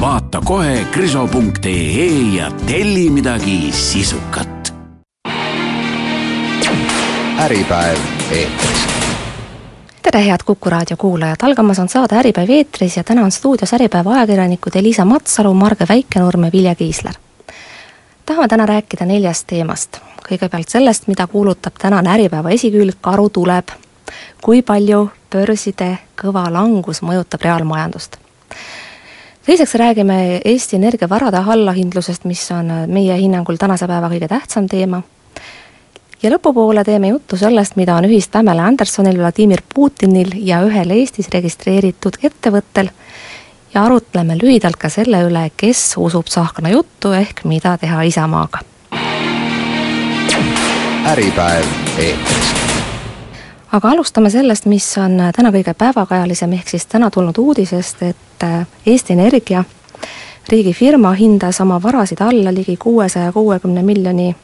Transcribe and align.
Vaata 0.00 0.40
kohe 0.44 0.86
kriso.ee 0.90 2.06
ja 2.36 2.50
telli 2.66 3.10
midagi 3.10 3.72
sisukat. 3.72 4.74
äripäev 7.38 7.98
eetris 8.30 8.84
tere, 10.02 10.26
head 10.26 10.38
Kuku 10.44 10.70
raadio 10.70 10.96
kuulajad, 10.96 11.36
algamas 11.42 11.78
on 11.78 11.88
saade 11.88 12.16
Äripäev 12.16 12.50
eetris 12.50 12.96
ja 12.96 13.04
täna 13.04 13.22
on 13.22 13.32
stuudios 13.32 13.74
Äripäeva 13.74 14.12
ajakirjanikud 14.12 14.72
Elisa 14.74 15.04
Matsalu, 15.04 15.54
Marge 15.54 15.86
Väikenurm 15.88 16.44
ja 16.44 16.50
Vilja 16.52 16.74
Kiisler. 16.74 17.14
tahame 18.26 18.48
täna 18.48 18.66
rääkida 18.66 19.04
neljast 19.04 19.46
teemast. 19.46 19.98
kõigepealt 20.28 20.68
sellest, 20.68 21.06
mida 21.06 21.26
kuulutab 21.26 21.74
tänane 21.78 22.10
Äripäeva 22.10 22.50
esikülg 22.50 22.96
Karu 23.00 23.28
tuleb. 23.28 23.68
kui 24.42 24.62
palju 24.62 25.10
börside 25.30 25.98
kõva 26.22 26.52
langus 26.52 27.02
mõjutab 27.02 27.42
reaalmajandust 27.42 28.16
teiseks 29.46 29.74
räägime 29.74 30.40
Eesti 30.44 30.76
Energia 30.76 31.08
varade 31.08 31.38
allahindlusest, 31.38 32.24
mis 32.24 32.50
on 32.50 32.70
meie 32.86 33.16
hinnangul 33.16 33.56
tänase 33.60 33.86
päeva 33.86 34.08
kõige 34.12 34.28
tähtsam 34.28 34.68
teema 34.68 35.02
ja 36.24 36.30
lõpupoole 36.32 36.84
teeme 36.84 37.10
juttu 37.12 37.36
sellest, 37.36 37.76
mida 37.76 37.96
on 37.98 38.08
ühist 38.08 38.32
Pamela 38.32 38.64
Andersonil, 38.70 39.18
Vladimir 39.20 39.62
Putinil 39.74 40.32
ja 40.46 40.62
ühel 40.64 40.94
Eestis 40.96 41.28
registreeritud 41.32 42.16
ettevõttel 42.22 42.88
ja 43.74 43.84
arutleme 43.84 44.38
lühidalt 44.40 44.80
ka 44.80 44.88
selle 44.88 45.20
üle, 45.28 45.48
kes 45.56 45.94
usub 46.00 46.30
Tsahkna 46.30 46.72
juttu 46.72 47.12
ehk 47.12 47.44
mida 47.44 47.76
teha 47.78 48.02
Isamaaga. 48.08 48.64
äripäev 51.04 51.66
eetris. 51.98 52.83
Aga 53.74 53.90
alustame 53.90 54.30
sellest, 54.30 54.68
mis 54.70 54.86
on 55.02 55.18
täna 55.34 55.50
kõige 55.50 55.74
päevakajalisem, 55.74 56.52
ehk 56.54 56.68
siis 56.70 56.86
täna 56.86 57.10
tulnud 57.10 57.38
uudisest, 57.38 58.02
et 58.02 58.46
Eesti 58.86 59.12
Energia, 59.12 59.64
riigifirma, 60.48 61.12
hindas 61.18 61.60
oma 61.60 61.80
varasid 61.82 62.20
alla 62.22 62.54
ligi 62.54 62.76
kuuesaja 62.76 63.32
kuuekümne 63.32 63.82
miljoni 63.82 64.34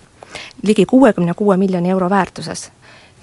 ligi 0.62 0.86
kuuekümne 0.86 1.34
kuue 1.34 1.56
miljoni 1.56 1.90
euro 1.90 2.10
väärtuses. 2.10 2.70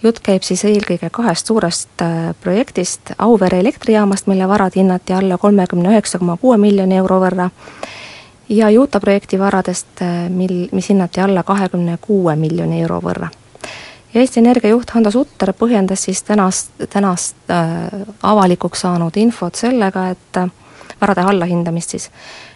jutt 0.03 0.19
käib 0.23 0.43
siis 0.45 0.61
eelkõige 0.65 1.09
kahest 1.11 1.47
suurest 1.47 2.01
äh, 2.01 2.35
projektist, 2.41 3.11
Auvere 3.17 3.59
elektrijaamast, 3.59 4.27
mille 4.27 4.47
varad 4.47 4.75
hinnati 4.75 5.13
alla 5.13 5.37
kolmekümne 5.37 5.89
üheksa 5.89 6.19
koma 6.19 6.37
kuue 6.37 6.57
miljoni 6.57 6.95
euro 6.95 7.17
võrra, 7.19 7.49
ja 8.49 8.69
Juta 8.69 8.99
projekti 8.99 9.39
varadest, 9.39 10.01
äh, 10.01 10.29
mil, 10.29 10.69
mis 10.71 10.89
hinnati 10.89 11.21
alla 11.21 11.43
kahekümne 11.43 11.97
kuue 12.01 12.35
miljoni 12.35 12.81
euro 12.81 13.01
võrra. 13.01 13.29
Eesti 14.15 14.39
Energia 14.39 14.71
juht 14.71 14.91
Hando 14.95 15.11
Sutter 15.11 15.51
põhjendas 15.53 16.05
siis 16.07 16.23
tänast, 16.23 16.71
tänast 16.89 17.51
äh, 17.51 17.89
avalikuks 18.23 18.85
saanud 18.85 19.17
infot 19.19 19.55
sellega, 19.55 20.07
et 20.15 20.39
äh, 20.39 20.47
varade 21.01 21.25
allahindamist 21.27 21.95
siis, 21.95 22.09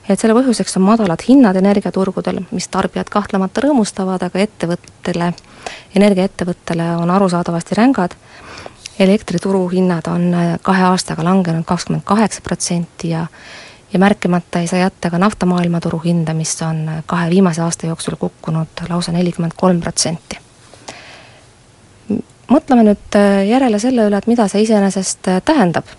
et 0.09 0.19
selle 0.19 0.35
põhjuseks 0.37 0.77
on 0.79 0.85
madalad 0.87 1.21
hinnad 1.27 1.59
energiaturgudel, 1.59 2.41
mis 2.51 2.67
tarbijad 2.71 3.11
kahtlemata 3.11 3.65
rõõmustavad, 3.65 4.23
aga 4.25 4.45
ettevõttele, 4.45 5.33
energiaettevõttele 5.95 6.87
on 7.01 7.11
arusaadavasti 7.11 7.77
rängad, 7.77 8.15
elektrituru 8.99 9.65
hinnad 9.73 10.07
on 10.07 10.31
äh, 10.33 10.53
kahe 10.63 10.87
aastaga 10.87 11.25
langenud 11.27 11.67
kakskümmend 11.67 12.07
kaheksa 12.07 12.41
protsenti 12.47 13.11
ja 13.15 13.27
ja 13.93 13.99
märkimata 13.99 14.59
ei 14.59 14.67
saa 14.67 14.79
jätta 14.79 15.09
ka 15.09 15.17
nafta 15.19 15.45
maailmaturu 15.45 15.99
hinda, 16.05 16.33
mis 16.33 16.55
on 16.61 16.87
äh, 16.89 17.03
kahe 17.05 17.29
viimase 17.29 17.61
aasta 17.61 17.87
jooksul 17.87 18.15
kukkunud 18.15 18.87
lausa 18.89 19.11
nelikümmend 19.11 19.53
kolm 19.57 19.81
protsenti. 19.81 20.39
Mõtleme 22.51 22.85
nüüd 22.91 23.17
äh, 23.19 23.41
järele 23.49 23.79
selle 23.79 24.09
üle, 24.09 24.19
et 24.19 24.29
mida 24.29 24.47
see 24.51 24.65
iseenesest 24.67 25.31
tähendab 25.47 25.89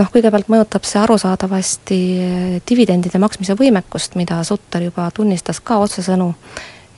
noh, 0.00 0.08
kõigepealt 0.12 0.48
mõjutab 0.52 0.86
see 0.86 1.00
arusaadavasti 1.02 1.98
eh, 2.20 2.46
dividendide 2.68 3.20
maksmise 3.22 3.56
võimekust, 3.58 4.16
mida 4.18 4.42
Sutter 4.44 4.86
juba 4.88 5.10
tunnistas 5.14 5.60
ka 5.60 5.80
otsesõnu. 5.84 6.32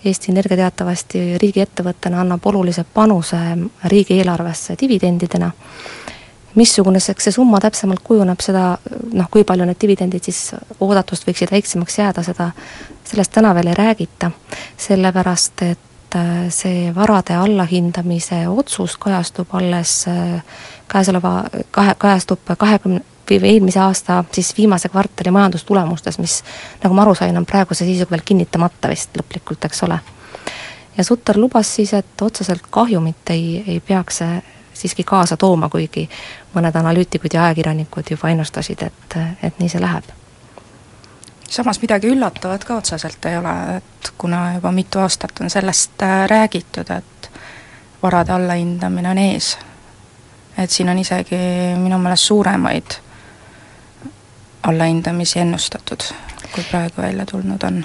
Eesti 0.06 0.30
Energia 0.30 0.60
teatavasti 0.60 1.20
riigiettevõttena 1.42 2.20
annab 2.22 2.44
olulise 2.46 2.84
panuse 2.94 3.38
riigieelarvesse 3.84 4.76
dividendidena. 4.80 5.50
missuguseks 6.54 7.24
see 7.24 7.32
summa 7.32 7.58
täpsemalt 7.60 8.00
kujuneb, 8.02 8.40
seda 8.40 8.78
noh, 9.12 9.26
kui 9.30 9.44
palju 9.44 9.66
need 9.66 9.78
dividendid 9.80 10.24
siis 10.24 10.54
oodatust 10.80 11.26
võiksid 11.26 11.50
väiksemaks 11.50 11.98
jääda, 11.98 12.22
seda, 12.22 12.50
sellest 13.04 13.32
täna 13.32 13.54
veel 13.54 13.66
ei 13.66 13.74
räägita, 13.74 14.30
sellepärast 14.76 15.62
et 15.62 15.87
see 16.48 16.94
varade 16.94 17.34
allahindamise 17.36 18.48
otsus 18.48 18.96
kajastub 18.96 19.48
alles 19.52 20.08
äh, 20.08 20.42
käesoleva 20.88 21.44
kahe, 21.70 21.94
kajastub 21.98 22.40
kahekümne 22.58 23.00
eelmise 23.30 23.80
aasta 23.80 24.24
siis 24.32 24.56
viimase 24.56 24.88
kvartali 24.88 25.30
majandustulemustes, 25.30 26.18
mis 26.18 26.44
nagu 26.82 26.94
ma 26.94 27.02
aru 27.02 27.14
sain, 27.14 27.36
on 27.36 27.46
praeguse 27.46 27.84
seisuga 27.84 28.16
veel 28.16 28.24
kinnitamata 28.24 28.88
vist 28.88 29.16
lõplikult, 29.20 29.64
eks 29.68 29.82
ole. 29.82 29.98
ja 30.96 31.04
Sutter 31.04 31.36
lubas 31.36 31.74
siis, 31.74 31.92
et 31.94 32.22
otseselt 32.22 32.70
kahjumit 32.70 33.30
ei, 33.30 33.64
ei 33.66 33.80
peaks 33.80 34.22
see 34.22 34.40
siiski 34.78 35.04
kaasa 35.04 35.36
tooma, 35.36 35.68
kuigi 35.68 36.08
mõned 36.54 36.76
analüütikud 36.76 37.34
ja 37.34 37.44
ajakirjanikud 37.44 38.10
juba 38.10 38.30
ennustasid, 38.30 38.86
et, 38.86 39.20
et 39.42 39.60
nii 39.60 39.68
see 39.68 39.82
läheb 39.82 40.14
samas 41.48 41.80
midagi 41.82 42.10
üllatavat 42.12 42.64
ka 42.64 42.76
otseselt 42.80 43.24
ei 43.30 43.38
ole, 43.38 43.54
et 43.78 44.12
kuna 44.18 44.54
juba 44.54 44.72
mitu 44.72 45.00
aastat 45.02 45.40
on 45.40 45.50
sellest 45.50 46.02
äh, 46.02 46.26
räägitud, 46.30 46.90
et 46.90 47.30
varade 48.02 48.32
allahindamine 48.32 49.10
on 49.10 49.18
ees 49.18 49.56
et 50.58 50.70
siin 50.70 50.88
on 50.90 50.98
isegi 50.98 51.38
minu 51.78 51.98
meelest 52.02 52.30
suuremaid 52.30 52.98
allahindamisi 54.68 55.40
ennustatud, 55.44 56.02
kui 56.52 56.64
praegu 56.70 57.02
välja 57.02 57.26
tulnud 57.26 57.62
on. 57.64 57.78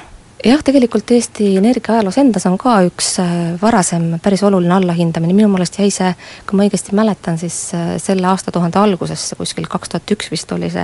Jah, 0.43 0.59
tegelikult 0.65 1.11
Eesti 1.15 1.53
Energia 1.55 1.93
ajaloos 1.95 2.17
endas 2.19 2.43
on 2.49 2.57
ka 2.59 2.73
üks 2.83 3.13
äh, 3.23 3.53
varasem 3.61 4.17
päris 4.23 4.41
oluline 4.43 4.73
allahindamine, 4.75 5.35
minu 5.37 5.47
meelest 5.53 5.77
jäi 5.79 5.87
see, 5.93 6.09
kui 6.49 6.59
ma 6.59 6.65
õigesti 6.65 6.97
mäletan, 6.97 7.37
siis 7.39 7.59
äh, 7.77 7.93
selle 8.03 8.27
aastatuhande 8.27 8.81
algusesse, 8.81 9.37
kuskil 9.39 9.69
kaks 9.71 9.93
tuhat 9.93 10.15
üks 10.17 10.33
vist 10.33 10.51
oli 10.51 10.67
see, 10.73 10.83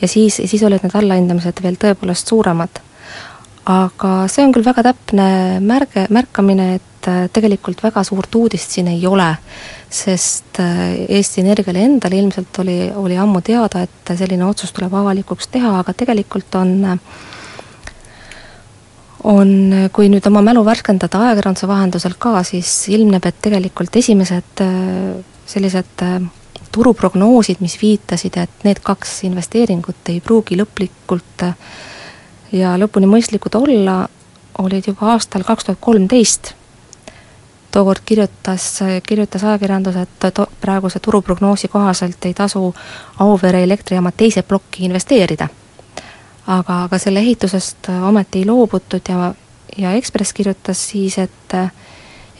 ja 0.00 0.08
siis, 0.08 0.40
siis 0.44 0.62
olid 0.66 0.84
need 0.84 0.94
allahindamised 0.94 1.62
veel 1.62 1.78
tõepoolest 1.80 2.28
suuremad. 2.28 2.82
aga 3.66 4.10
see 4.30 4.44
on 4.46 4.52
küll 4.54 4.66
väga 4.66 4.82
täpne 4.92 5.58
märge, 5.60 6.06
märkamine, 6.10 6.74
et 6.76 7.08
äh, 7.10 7.26
tegelikult 7.32 7.82
väga 7.82 8.04
suurt 8.06 8.34
uudist 8.34 8.76
siin 8.76 8.88
ei 8.92 9.06
ole 9.06 9.32
sest 9.90 10.58
äh, 10.58 11.06
Eesti 11.08 11.40
Energiale 11.40 11.84
endale 11.84 12.18
ilmselt 12.18 12.58
oli, 12.58 12.90
oli 12.94 13.16
ammu 13.18 13.40
teada, 13.44 13.84
et 13.86 14.14
selline 14.18 14.46
otsus 14.46 14.72
tuleb 14.74 14.94
avalikuks 14.94 15.48
teha, 15.54 15.78
aga 15.80 15.94
tegelikult 15.94 16.54
on 16.58 16.76
on, 19.26 19.52
kui 19.94 20.10
nüüd 20.10 20.26
oma 20.28 20.42
mälu 20.44 20.62
värskendada 20.66 21.18
ajakirjanduse 21.24 21.66
vahendusel 21.66 22.14
ka, 22.18 22.40
siis 22.46 22.70
ilmneb, 22.94 23.24
et 23.26 23.38
tegelikult 23.42 23.96
esimesed 24.02 24.62
äh, 24.62 25.14
sellised 25.46 26.06
turuprognoosid, 26.76 27.62
mis 27.64 27.78
viitasid, 27.80 28.36
et 28.36 28.68
need 28.68 28.82
kaks 28.84 29.22
investeeringut 29.28 30.12
ei 30.12 30.20
pruugi 30.20 30.58
lõplikult 30.60 31.46
ja 32.52 32.76
lõpuni 32.76 33.08
mõistlikud 33.08 33.56
olla, 33.56 34.02
olid 34.60 34.92
juba 34.92 35.14
aastal 35.14 35.44
kaks 35.46 35.68
tuhat 35.68 35.80
kolmteist 35.80 36.52
tookord 37.76 38.04
kirjutas, 38.08 38.66
kirjutas 39.04 39.44
ajakirjandus, 39.44 39.96
et 40.00 40.28
to-, 40.34 40.48
praeguse 40.60 41.00
turuprognoosi 41.04 41.68
kohaselt 41.68 42.24
ei 42.24 42.34
tasu 42.34 42.70
Auvere 43.20 43.62
elektrijaama 43.64 44.12
teise 44.16 44.42
plokki 44.42 44.84
investeerida. 44.88 45.48
aga, 46.46 46.82
aga 46.84 46.98
selle 46.98 47.20
ehitusest 47.20 47.88
ometi 48.08 48.38
ei 48.38 48.46
loobutud 48.46 49.08
ja, 49.08 49.34
ja 49.76 49.92
Ekspress 49.92 50.32
kirjutas 50.32 50.88
siis, 50.88 51.18
et 51.18 51.54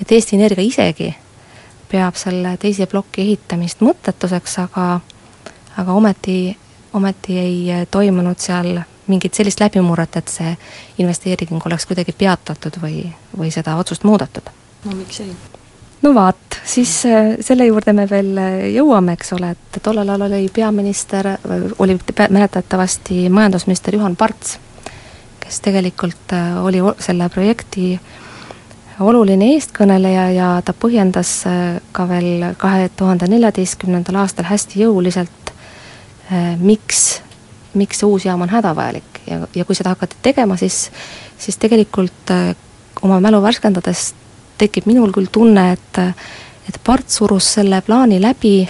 et 0.01 0.13
Eesti 0.13 0.37
Energia 0.37 0.65
isegi 0.65 1.15
peab 1.91 2.19
selle 2.19 2.57
teise 2.61 2.87
ploki 2.87 3.23
ehitamist 3.23 3.81
mõttetuseks, 3.85 4.59
aga 4.65 4.87
aga 5.77 5.93
ometi, 5.93 6.57
ometi 6.97 7.39
ei 7.39 7.87
toimunud 7.91 8.39
seal 8.41 8.79
mingit 9.07 9.35
sellist 9.35 9.61
läbimurret, 9.61 10.17
et 10.17 10.29
see 10.33 10.55
investeering 10.99 11.67
oleks 11.67 11.87
kuidagi 11.87 12.13
peatatud 12.17 12.81
või, 12.83 13.05
või 13.39 13.53
seda 13.55 13.77
otsust 13.79 14.05
muudetud 14.09 14.51
no 14.87 14.97
miks 14.97 15.21
ei? 15.21 15.33
no 16.03 16.13
vaat, 16.15 16.61
siis 16.65 16.93
äh, 17.09 17.35
selle 17.45 17.67
juurde 17.67 17.95
me 17.97 18.07
veel 18.11 18.37
äh, 18.41 18.59
jõuame, 18.77 19.17
eks 19.17 19.33
ole, 19.37 19.53
et 19.57 19.81
tollel 19.83 20.09
ajal 20.09 20.27
oli 20.29 20.49
peaminister, 20.55 21.33
oli 21.79 21.99
mäletatavasti 22.31 23.27
majandusminister 23.33 23.97
Juhan 23.97 24.17
Parts, 24.17 24.59
kes 25.41 25.61
tegelikult 25.65 26.37
äh, 26.37 26.59
oli 26.65 26.83
selle 27.03 27.29
projekti 27.33 27.95
oluline 29.01 29.53
eestkõneleja 29.55 30.27
ja 30.35 30.49
ta 30.65 30.75
põhjendas 30.77 31.31
äh, 31.49 31.79
ka 31.93 32.07
veel 32.09 32.53
kahe 32.61 32.89
tuhande 32.97 33.29
neljateistkümnendal 33.33 34.23
aastal 34.23 34.49
hästi 34.49 34.85
jõuliselt, 34.87 35.53
miks, 36.59 37.21
miks 37.79 38.01
see 38.01 38.09
uus 38.11 38.25
jaam 38.27 38.41
on 38.43 38.51
hädavajalik. 38.51 39.21
Ja, 39.31 39.45
ja 39.55 39.65
kui 39.65 39.77
seda 39.79 39.93
hakati 39.95 40.17
tegema, 40.23 40.57
siis, 40.59 40.89
siis 41.39 41.55
tegelikult 41.63 42.33
oma 43.07 43.21
mälu 43.23 43.39
värskendades 43.45 44.09
tekib 44.59 44.89
minul 44.91 45.15
küll 45.15 45.31
tunne, 45.33 45.69
et 45.77 46.03
et 46.67 46.79
part 46.83 47.07
surus 47.11 47.53
selle 47.61 47.79
plaani 47.87 48.19
läbi 48.19 48.67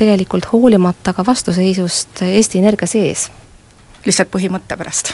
tegelikult 0.00 0.48
hoolimata 0.52 1.12
ka 1.14 1.22
vastuseisust 1.26 2.24
Eesti 2.26 2.58
Energia 2.58 2.88
sees 2.90 3.28
lihtsalt 4.06 4.30
põhimõtte 4.32 4.76
pärast? 4.80 5.12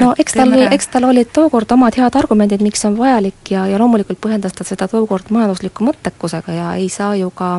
no 0.00 0.12
eks 0.18 0.36
tal, 0.38 0.54
eks 0.70 0.90
tal 0.92 1.08
olid 1.08 1.32
tookord 1.34 1.72
omad 1.76 1.96
head 1.98 2.16
argumendid, 2.18 2.62
miks 2.62 2.82
see 2.82 2.90
on 2.90 2.98
vajalik 2.98 3.52
ja, 3.54 3.66
ja 3.70 3.78
loomulikult 3.80 4.20
põhjendas 4.22 4.54
ta 4.56 4.66
seda 4.66 4.88
tookord 4.90 5.32
majandusliku 5.34 5.86
mõttekusega 5.86 6.56
ja 6.56 6.74
ei 6.78 6.88
saa 6.92 7.14
ju 7.18 7.30
ka 7.34 7.58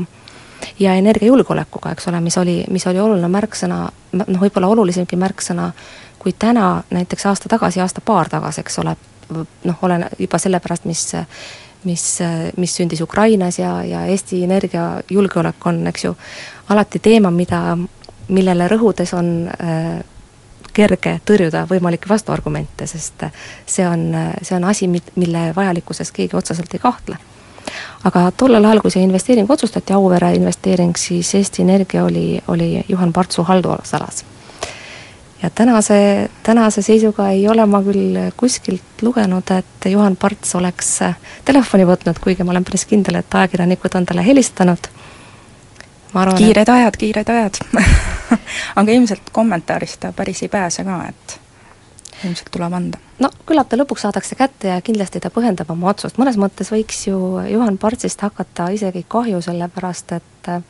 ja 0.79 0.93
energiajulgeolekuga, 0.99 1.95
eks 1.95 2.07
ole, 2.07 2.21
mis 2.21 2.37
oli, 2.37 2.61
mis 2.69 2.85
oli 2.87 3.01
oluline 3.01 3.27
märksõna, 3.31 3.81
noh, 4.21 4.39
võib-olla 4.43 4.69
olulisemgi 4.71 5.17
märksõna 5.19 5.71
kui 6.21 6.35
täna, 6.37 6.83
näiteks 6.93 7.25
aasta 7.25 7.49
tagasi, 7.49 7.81
aasta-paar 7.81 8.29
tagasi, 8.29 8.61
eks 8.61 8.77
ole, 8.79 8.93
noh, 9.33 9.79
olen 9.81 10.05
juba 10.19 10.37
sellepärast, 10.37 10.85
mis 10.85 11.07
mis, 11.83 12.19
mis 12.61 12.75
sündis 12.77 13.01
Ukrainas 13.01 13.57
ja, 13.59 13.83
ja 13.83 14.05
Eesti 14.05 14.43
energiajulgeolek 14.43 15.65
on, 15.65 15.79
eks 15.89 16.05
ju, 16.05 16.15
alati 16.69 16.99
teema, 17.01 17.31
mida, 17.33 17.77
millele 18.29 18.67
rõhudes 18.69 19.15
on 19.17 19.31
äh, 19.49 20.03
kerge 20.73 21.19
tõrjuda 21.25 21.65
võimalikke 21.69 22.09
vastuargumente, 22.09 22.87
sest 22.87 23.25
see 23.65 23.87
on, 23.87 24.09
see 24.41 24.55
on 24.55 24.65
asi, 24.69 24.87
mille 24.91 25.43
vajalikkuses 25.55 26.11
keegi 26.15 26.37
otseselt 26.37 26.73
ei 26.73 26.79
kahtle. 26.79 27.17
aga 28.03 28.31
tollel 28.37 28.65
ajal, 28.65 28.81
kui 28.81 28.91
see 28.91 29.03
investeering 29.03 29.49
otsustati, 29.49 29.93
Auvere 29.93 30.33
investeering, 30.35 30.95
siis 30.97 31.35
Eesti 31.35 31.61
Energia 31.61 32.03
oli, 32.03 32.41
oli 32.47 32.85
Juhan 32.89 33.13
Partsu 33.13 33.43
haldusalas. 33.43 34.25
ja 35.43 35.49
tänase, 35.49 36.29
tänase 36.43 36.81
seisuga 36.81 37.29
ei 37.29 37.47
ole 37.47 37.65
ma 37.65 37.81
küll 37.83 38.17
kuskilt 38.37 39.01
lugenud, 39.01 39.51
et 39.51 39.85
Juhan 39.85 40.15
Parts 40.15 40.55
oleks 40.55 40.99
telefoni 41.45 41.85
võtnud, 41.85 42.19
kuigi 42.23 42.43
ma 42.43 42.51
olen 42.51 42.63
päris 42.63 42.85
kindel, 42.85 43.15
et 43.15 43.35
ajakirjanikud 43.35 43.95
on 43.95 44.05
talle 44.05 44.25
helistanud 44.25 44.91
arvan, 46.13 46.37
kiired 46.37 46.67
et... 46.67 46.73
ajad, 46.75 46.97
kiired 46.97 47.29
ajad 47.29 47.61
aga 48.79 48.91
ilmselt 48.91 49.31
kommentaarist 49.31 49.99
ta 50.03 50.11
päris 50.15 50.43
ei 50.43 50.49
pääse 50.51 50.83
ka, 50.87 50.97
et 51.09 51.39
ilmselt 52.25 52.51
tuleb 52.51 52.73
anda. 52.73 52.99
no 53.19 53.29
küllap 53.47 53.69
ta 53.69 53.79
lõpuks 53.79 54.05
saadakse 54.05 54.35
kätte 54.39 54.73
ja 54.73 54.81
kindlasti 54.85 55.21
ta 55.23 55.31
põhjendab 55.33 55.71
oma 55.73 55.91
otsust, 55.93 56.19
mõnes 56.21 56.37
mõttes 56.41 56.71
võiks 56.73 57.05
ju 57.07 57.17
Juhan 57.49 57.77
Partsist 57.81 58.21
hakata 58.21 58.69
isegi 58.75 59.05
kahju, 59.07 59.41
sellepärast 59.41 60.15
et 60.17 60.51
äh, 60.51 60.61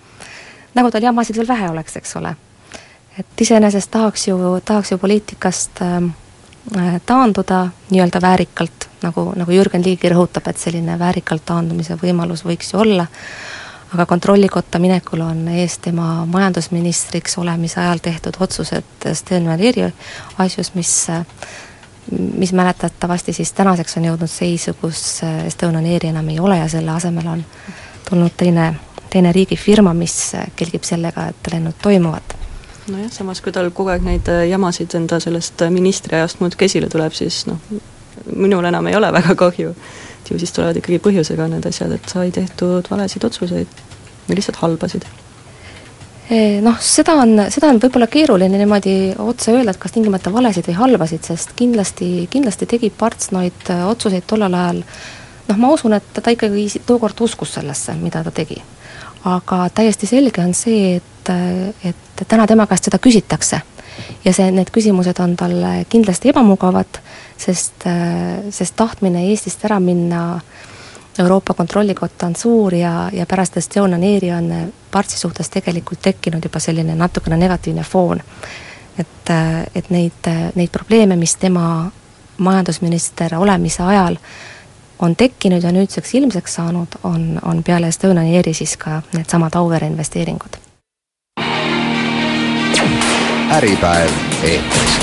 nagu 0.77 0.91
tal 0.91 1.03
jamasid 1.03 1.39
veel 1.41 1.49
vähe 1.49 1.69
oleks, 1.73 1.97
eks 1.99 2.15
ole. 2.21 2.35
et 3.19 3.45
iseenesest 3.45 3.91
tahaks 3.91 4.27
ju, 4.27 4.37
tahaks 4.65 4.91
ju 4.91 4.97
poliitikast 5.01 5.81
äh, 5.85 6.11
taanduda 7.05 7.67
nii-öelda 7.89 8.21
väärikalt, 8.21 8.87
nagu, 9.01 9.31
nagu 9.35 9.51
Jürgen 9.51 9.83
Ligi 9.85 10.09
rõhutab, 10.09 10.47
et 10.47 10.57
selline 10.61 10.99
väärikalt 10.99 11.45
taandumise 11.45 11.97
võimalus 12.01 12.45
võiks 12.45 12.73
ju 12.73 12.79
olla, 12.79 13.07
aga 13.93 14.05
kontrollikotta 14.05 14.79
minekul 14.79 15.21
on 15.21 15.47
ees 15.47 15.77
tema 15.83 16.25
majandusministriks 16.25 17.37
olemise 17.37 17.81
ajal 17.81 17.99
tehtud 18.01 18.39
otsused 18.39 19.11
Sten 19.13 19.47
Valeri 19.49 19.89
asjus, 20.37 20.73
mis 20.75 21.09
mis 22.37 22.53
mäletatavasti 22.53 23.33
siis 23.33 23.53
tänaseks 23.53 23.97
on 23.97 24.05
jõudnud 24.05 24.29
seisu, 24.29 24.73
kus 24.81 25.21
Estonian 25.45 25.85
Airi 25.85 26.09
enam 26.09 26.29
ei 26.29 26.39
ole 26.39 26.57
ja 26.57 26.67
selle 26.69 26.91
asemel 26.91 27.27
on 27.27 27.43
tulnud 28.09 28.33
teine, 28.37 28.73
teine 29.09 29.31
riigifirma, 29.31 29.93
mis 29.93 30.15
kelgib 30.55 30.83
sellega, 30.83 31.27
et 31.29 31.51
lennud 31.53 31.77
toimuvad. 31.81 32.35
Nojah, 32.89 33.11
samas 33.13 33.41
kui 33.41 33.53
tal 33.53 33.69
kogu 33.69 33.93
aeg 33.93 34.03
neid 34.03 34.27
jamasid 34.49 34.95
enda 34.97 35.19
sellest 35.21 35.61
ministriajast 35.69 36.41
muudkui 36.41 36.65
esile 36.65 36.89
tuleb, 36.89 37.13
siis 37.13 37.45
noh, 37.47 37.61
minul 38.35 38.65
enam 38.65 38.87
ei 38.87 38.95
ole 38.95 39.11
väga 39.13 39.35
kahju. 39.35 39.75
Ju 40.31 40.37
siis 40.39 40.53
tulevad 40.55 40.77
ikkagi 40.79 41.01
põhjusega 41.03 41.49
need 41.51 41.65
asjad, 41.67 41.91
et 41.91 42.05
sai 42.07 42.29
tehtud 42.31 42.87
valesid 42.87 43.25
otsuseid. 43.27 43.81
Või 44.29 44.37
lihtsalt 44.37 44.61
halbasid. 44.61 45.03
Noh, 46.63 46.77
seda 46.79 47.17
on, 47.19 47.33
seda 47.51 47.67
on 47.67 47.79
võib-olla 47.83 48.07
keeruline 48.07 48.55
niimoodi 48.55 48.93
otse 49.19 49.51
öelda, 49.51 49.73
et 49.73 49.79
kas 49.81 49.91
tingimata 49.91 50.31
valesid 50.31 50.69
või 50.69 50.77
halbasid, 50.77 51.25
sest 51.27 51.51
kindlasti, 51.59 52.29
kindlasti 52.31 52.67
tegi 52.71 52.87
Parts 52.95 53.33
neid 53.35 53.67
äh, 53.73 53.81
otsuseid 53.89 54.23
tollel 54.29 54.55
ajal. 54.55 54.79
Noh, 55.49 55.59
ma 55.59 55.73
usun, 55.75 55.97
et 55.97 56.07
ta 56.15 56.31
ikkagi 56.31 56.69
tookord 56.87 57.19
uskus 57.27 57.57
sellesse, 57.57 57.97
mida 57.99 58.23
ta 58.23 58.31
tegi. 58.31 58.61
aga 59.27 59.67
täiesti 59.69 60.07
selge 60.07 60.41
on 60.41 60.53
see, 60.55 60.95
et, 61.01 61.29
äh, 61.29 61.91
et 61.91 62.23
täna 62.27 62.47
tema 62.47 62.63
käest 62.67 62.87
seda 62.87 62.97
küsitakse. 62.97 63.61
ja 64.23 64.33
see, 64.33 64.51
need 64.51 64.71
küsimused 64.71 65.19
on 65.19 65.35
talle 65.35 65.85
kindlasti 65.89 66.31
ebamugavad 66.31 67.01
sest, 67.41 67.85
äh, 67.85 68.43
sest 68.49 68.75
tahtmine 68.75 69.25
Eestist 69.29 69.65
ära 69.65 69.79
minna 69.79 70.39
Euroopa 71.19 71.53
Kontrollikotta 71.53 72.25
on 72.25 72.35
suur 72.35 72.73
ja, 72.75 73.09
ja 73.13 73.25
pärast 73.25 73.57
Estonian 73.57 74.03
Airi 74.03 74.31
on 74.31 74.51
Partsi 74.91 75.17
suhtes 75.19 75.49
tegelikult 75.49 76.01
tekkinud 76.01 76.43
juba 76.43 76.59
selline 76.59 76.95
natukene 76.95 77.37
negatiivne 77.37 77.83
foon. 77.83 78.21
et, 78.99 79.29
äh, 79.29 79.63
et 79.75 79.89
neid, 79.89 80.27
neid 80.55 80.69
probleeme, 80.71 81.15
mis 81.15 81.35
tema 81.35 81.91
majandusminister 82.37 83.35
olemise 83.35 83.83
ajal 83.83 84.17
on 84.99 85.15
tekkinud 85.15 85.63
ja 85.63 85.71
nüüdseks 85.71 86.13
ilmseks 86.13 86.53
saanud, 86.53 86.87
on, 87.03 87.39
on 87.45 87.63
peale 87.63 87.87
Estonian 87.87 88.35
Airi 88.35 88.53
siis 88.53 88.77
ka 88.77 89.01
needsamad 89.13 89.55
Auvere 89.55 89.87
investeeringud. 89.87 90.57
äripäev 93.51 94.11
eetris 94.43 95.00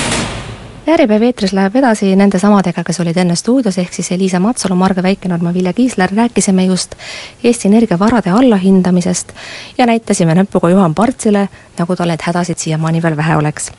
Äripäev 0.89 1.21
eetris 1.21 1.51
läheb 1.53 1.75
edasi 1.77 2.07
nende 2.17 2.39
samadega, 2.41 2.81
kes 2.85 2.97
olid 3.03 3.17
enne 3.21 3.35
stuudios, 3.37 3.77
ehk 3.77 3.93
siis 3.93 4.09
Liisa 4.17 4.39
Matsalu, 4.41 4.73
Marge 4.79 5.03
Väike-Norma, 5.05 5.51
Vilja 5.53 5.73
Kiisler, 5.73 6.09
rääkisime 6.15 6.65
just 6.65 6.95
Eesti 7.43 7.67
Energia 7.67 7.99
varade 7.99 8.31
allahindamisest 8.33 9.33
ja 9.77 9.85
näitasime 9.85 10.33
näpuga 10.35 10.69
Juhan 10.69 10.95
Partsile, 10.95 11.45
nagu 11.77 11.95
tal 11.95 12.09
neid 12.09 12.25
hädasid 12.25 12.57
siiamaani 12.57 13.03
veel 13.03 13.17
vähe 13.17 13.37
oleks. 13.37 13.71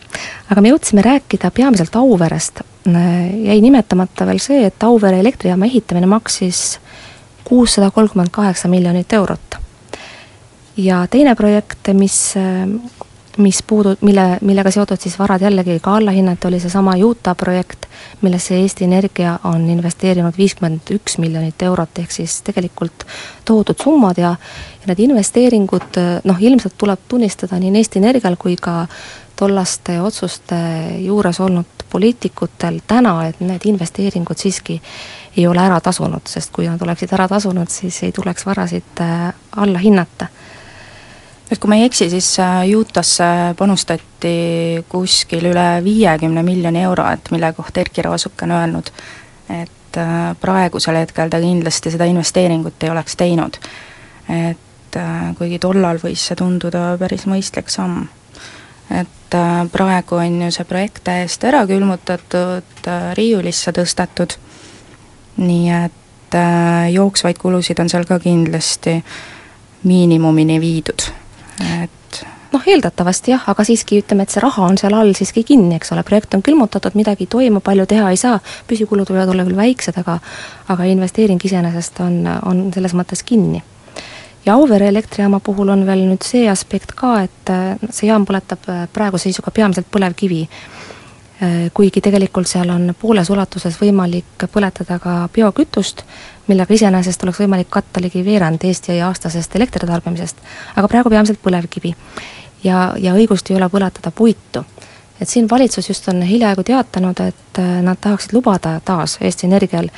aga 0.51 0.61
me 0.61 0.71
jõudsime 0.71 1.03
rääkida 1.03 1.51
peamiselt 1.51 1.97
Auverest, 1.97 2.63
jäi 3.45 3.61
nimetamata 3.61 4.27
veel 4.27 4.39
see, 4.39 4.63
et 4.67 4.83
Auvere 4.83 5.21
elektrijaama 5.21 5.67
ehitamine 5.67 6.07
maksis 6.07 6.79
kuussada 7.45 7.91
kolmkümmend 7.91 8.31
kaheksa 8.31 8.69
miljonit 8.69 9.13
eurot. 9.13 9.59
ja 10.77 11.07
teine 11.11 11.35
projekt, 11.35 11.89
mis 11.93 12.35
mis 13.41 13.63
puudu-, 13.67 13.97
mille, 14.07 14.39
millega 14.47 14.71
seotud 14.71 15.01
siis 15.01 15.19
varad 15.19 15.43
jällegi 15.43 15.79
ka 15.83 15.97
alla 15.97 16.15
hinnati, 16.15 16.49
oli 16.49 16.61
seesama 16.61 16.95
Utah 17.05 17.37
projekt, 17.37 17.87
millesse 18.21 18.57
Eesti 18.61 18.85
Energia 18.85 19.39
on 19.45 19.69
investeerinud 19.71 20.37
viiskümmend 20.39 20.93
üks 20.95 21.19
miljonit 21.19 21.63
eurot, 21.63 21.99
ehk 21.99 22.13
siis 22.15 22.41
tegelikult 22.47 23.07
tohutud 23.45 23.83
summad 23.83 24.19
ja 24.19 24.37
ja 24.81 24.89
need 24.89 25.03
investeeringud 25.05 25.99
noh, 26.25 26.39
ilmselt 26.41 26.79
tuleb 26.79 27.03
tunnistada 27.09 27.59
nii 27.61 27.75
Eesti 27.77 28.01
Energial 28.01 28.37
kui 28.41 28.57
ka 28.57 28.87
tollaste 29.37 30.01
otsuste 30.01 30.57
juures 31.01 31.41
olnud 31.41 31.85
poliitikutel 31.91 32.81
täna, 32.87 33.15
et 33.29 33.41
need 33.41 33.65
investeeringud 33.67 34.39
siiski 34.39 34.81
ei 35.37 35.47
ole 35.47 35.63
ära 35.63 35.81
tasunud, 35.81 36.27
sest 36.29 36.53
kui 36.55 36.69
nad 36.69 36.83
oleksid 36.83 37.13
ära 37.17 37.29
tasunud, 37.29 37.69
siis 37.71 38.03
ei 38.07 38.13
tuleks 38.13 38.47
varasid 38.47 39.03
äh, 39.05 39.33
alla 39.57 39.79
hinnata 39.79 40.29
et 41.51 41.59
kui 41.59 41.71
ma 41.71 41.79
ei 41.81 41.89
eksi, 41.89 42.09
siis 42.13 42.29
äh, 42.43 42.63
Utah'sse 42.79 43.57
panustati 43.59 44.85
kuskil 44.89 45.51
üle 45.51 45.67
viiekümne 45.85 46.45
miljoni 46.47 46.85
euro, 46.87 47.07
et 47.11 47.31
mille 47.35 47.53
kohta 47.57 47.83
Erkki 47.83 48.05
Raasuk 48.07 48.47
on 48.47 48.55
öelnud, 48.55 48.91
et 49.51 49.99
äh, 49.99 50.15
praegusel 50.41 51.01
hetkel 51.03 51.33
ta 51.33 51.43
kindlasti 51.43 51.93
seda 51.95 52.07
investeeringut 52.11 52.83
ei 52.83 52.95
oleks 52.95 53.19
teinud. 53.19 53.59
et 54.31 54.97
äh, 54.97 55.35
kuigi 55.39 55.59
tollal 55.59 55.99
võis 55.99 56.29
see 56.29 56.39
tunduda 56.39 56.95
päris 56.99 57.27
mõistlik 57.27 57.71
samm. 57.71 58.07
et 58.91 59.35
praegu 59.73 60.17
on 60.19 60.43
ju 60.43 60.51
see 60.51 60.65
projekt 60.67 61.05
täiesti 61.07 61.47
ära 61.47 61.63
külmutatud, 61.67 62.89
riiulisse 63.15 63.71
tõstetud, 63.73 64.35
nii 65.39 65.71
et 65.71 66.39
jooksvaid 66.91 67.39
kulusid 67.39 67.79
on 67.79 67.89
seal 67.91 68.07
ka 68.07 68.19
kindlasti 68.23 68.97
miinimumini 69.87 70.59
viidud 70.63 71.07
et 71.61 72.23
noh, 72.53 72.63
eeldatavasti 72.67 73.35
jah, 73.35 73.45
aga 73.51 73.65
siiski 73.67 74.01
ütleme, 74.03 74.25
et 74.25 74.35
see 74.35 74.43
raha 74.43 74.67
on 74.67 74.79
seal 74.81 74.95
all 74.97 75.13
siiski 75.17 75.45
kinni, 75.47 75.77
eks 75.79 75.93
ole, 75.95 76.05
projekt 76.07 76.35
on 76.37 76.45
külmutatud, 76.47 76.97
midagi 76.99 77.27
ei 77.27 77.33
toimu, 77.33 77.63
palju 77.65 77.87
teha 77.91 78.11
ei 78.11 78.21
saa, 78.21 78.41
püsikulud 78.71 79.11
võivad 79.11 79.33
olla 79.33 79.47
küll 79.47 79.59
väiksed, 79.59 79.99
aga 80.03 80.19
aga 80.73 80.89
investeering 80.91 81.43
iseenesest 81.45 82.03
on, 82.05 82.23
on 82.47 82.65
selles 82.75 82.95
mõttes 82.99 83.25
kinni. 83.27 83.63
ja 84.47 84.55
Auvere 84.55 84.89
elektrijaama 84.89 85.41
puhul 85.41 85.69
on 85.69 85.87
veel 85.87 86.07
nüüd 86.09 86.25
see 86.27 86.49
aspekt 86.51 86.95
ka, 86.97 87.21
et 87.27 87.55
see 87.91 88.09
jaam 88.09 88.27
põletab 88.27 88.67
praeguse 88.93 89.29
seisuga 89.29 89.51
peamiselt 89.51 89.91
põlevkivi. 89.91 90.47
kuigi 91.75 92.01
tegelikult 92.05 92.47
seal 92.47 92.69
on 92.69 92.95
pooles 93.01 93.31
ulatuses 93.31 93.79
võimalik 93.81 94.45
põletada 94.53 94.99
ka 95.01 95.29
biokütust, 95.33 96.03
millega 96.51 96.75
iseenesest 96.75 97.23
oleks 97.25 97.41
võimalik 97.45 97.71
katta 97.71 98.03
ligi 98.03 98.25
veerand 98.27 98.65
Eesti 98.67 98.99
aastasest 99.07 99.55
elektritarbimisest, 99.57 100.43
aga 100.77 100.91
praegu 100.91 101.13
peamiselt 101.13 101.43
põlevkivi. 101.43 101.95
ja, 102.65 102.93
ja 102.99 103.15
õigust 103.15 103.51
ei 103.51 103.57
ole 103.57 103.71
põletada 103.73 104.11
puitu 104.11 104.65
et 105.21 105.29
siin 105.29 105.51
valitsus 105.51 105.89
just 105.89 106.09
on 106.09 106.23
hiljaaegu 106.23 106.65
teatanud, 106.65 107.21
et 107.21 107.59
äh, 107.59 107.83
nad 107.83 107.99
tahaksid 108.01 108.33
lubada 108.33 108.81
taas 108.85 109.19
Eesti 109.21 109.47
Energial 109.47 109.89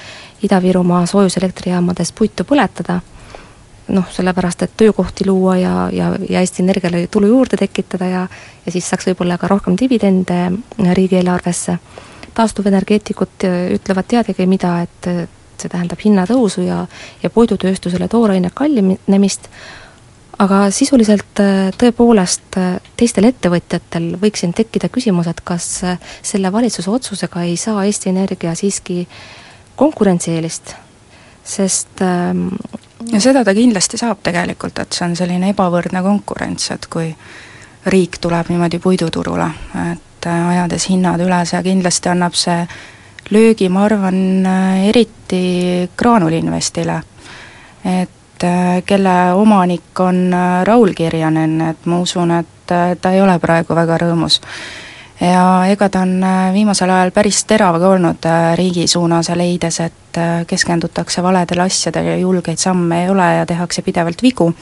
Ida-Virumaa 0.42 1.06
soojuselektrijaamades 1.06 2.12
puitu 2.12 2.44
põletada, 2.44 3.00
noh, 3.88 4.08
sellepärast 4.10 4.62
et 4.66 4.74
töökohti 4.76 5.26
luua 5.26 5.56
ja, 5.56 5.74
ja, 5.92 6.14
ja 6.28 6.40
Eesti 6.40 6.62
Energiale 6.62 7.06
tulu 7.06 7.30
juurde 7.30 7.56
tekitada 7.56 8.08
ja 8.10 8.26
ja 8.66 8.72
siis 8.72 8.88
saaks 8.90 9.06
võib-olla 9.10 9.38
ka 9.38 9.48
rohkem 9.50 9.76
dividende 9.80 10.40
riigieelarvesse. 10.94 11.78
taastuvenergeetikud 12.34 13.44
äh, 13.44 13.70
ütlevad 13.78 14.08
teadagi 14.08 14.46
mida, 14.46 14.80
et 14.82 15.06
see 15.62 15.72
tähendab 15.72 16.02
hinnatõusu 16.02 16.66
ja, 16.66 16.82
ja 17.22 17.30
puidutööstusele 17.30 18.08
tooraine 18.12 18.50
kallinemist, 18.54 19.48
aga 20.42 20.66
sisuliselt 20.74 21.40
äh, 21.42 21.70
tõepoolest 21.78 22.58
äh, 22.60 22.76
teistel 22.98 23.28
ettevõtjatel 23.28 24.12
võiks 24.22 24.42
siin 24.42 24.54
tekkida 24.56 24.90
küsimus, 24.92 25.28
et 25.30 25.42
kas 25.44 25.66
äh, 25.86 25.98
selle 26.22 26.52
valitsuse 26.52 26.90
otsusega 26.90 27.44
ei 27.46 27.56
saa 27.60 27.84
Eesti 27.86 28.10
Energia 28.12 28.54
siiski 28.58 29.04
konkurentsieelist, 29.76 30.74
sest 31.44 32.02
ähm, 32.04 32.48
ja 33.12 33.20
seda 33.20 33.44
ta 33.44 33.54
kindlasti 33.54 34.00
saab 34.00 34.22
tegelikult, 34.22 34.78
et 34.78 34.94
see 34.94 35.06
on 35.06 35.16
selline 35.18 35.52
ebavõrdne 35.52 36.02
konkurents, 36.04 36.70
et 36.74 36.86
kui 36.92 37.12
riik 37.92 38.18
tuleb 38.22 38.50
niimoodi 38.52 38.78
puiduturule, 38.78 39.48
et 39.92 40.28
ajades 40.30 40.86
hinnad 40.90 41.22
üles 41.24 41.54
ja 41.54 41.62
kindlasti 41.66 42.12
annab 42.12 42.36
see 42.38 42.60
löögi, 43.32 43.68
ma 43.68 43.84
arvan, 43.84 44.46
eriti 44.88 45.90
Graanulinvestile. 45.96 47.02
et 47.84 48.44
äh, 48.44 48.82
kelle 48.86 49.32
omanik 49.34 50.00
on 50.00 50.34
äh, 50.34 50.64
Raul 50.64 50.92
Kirjanen, 50.94 51.60
et 51.60 51.86
ma 51.86 51.98
usun, 51.98 52.30
et 52.30 52.70
äh, 52.70 52.96
ta 53.00 53.10
ei 53.10 53.22
ole 53.22 53.38
praegu 53.38 53.74
väga 53.74 53.98
rõõmus. 53.98 54.40
ja 55.20 55.64
ega 55.70 55.88
ta 55.88 56.00
on 56.02 56.24
viimasel 56.52 56.90
ajal 56.90 57.10
päris 57.10 57.44
terav 57.44 57.78
ka 57.80 57.88
olnud 57.88 58.26
riigi 58.58 58.86
suunas 58.86 59.28
ja 59.28 59.36
leides, 59.38 59.80
et 59.80 60.18
keskendutakse 60.46 61.22
valedele 61.22 61.62
asjadele 61.62 62.10
ja 62.10 62.16
julgeid 62.16 62.58
samme 62.58 63.04
ei 63.04 63.10
ole 63.10 63.34
ja 63.36 63.46
tehakse 63.46 63.82
pidevalt 63.82 64.22
vigu, 64.22 64.52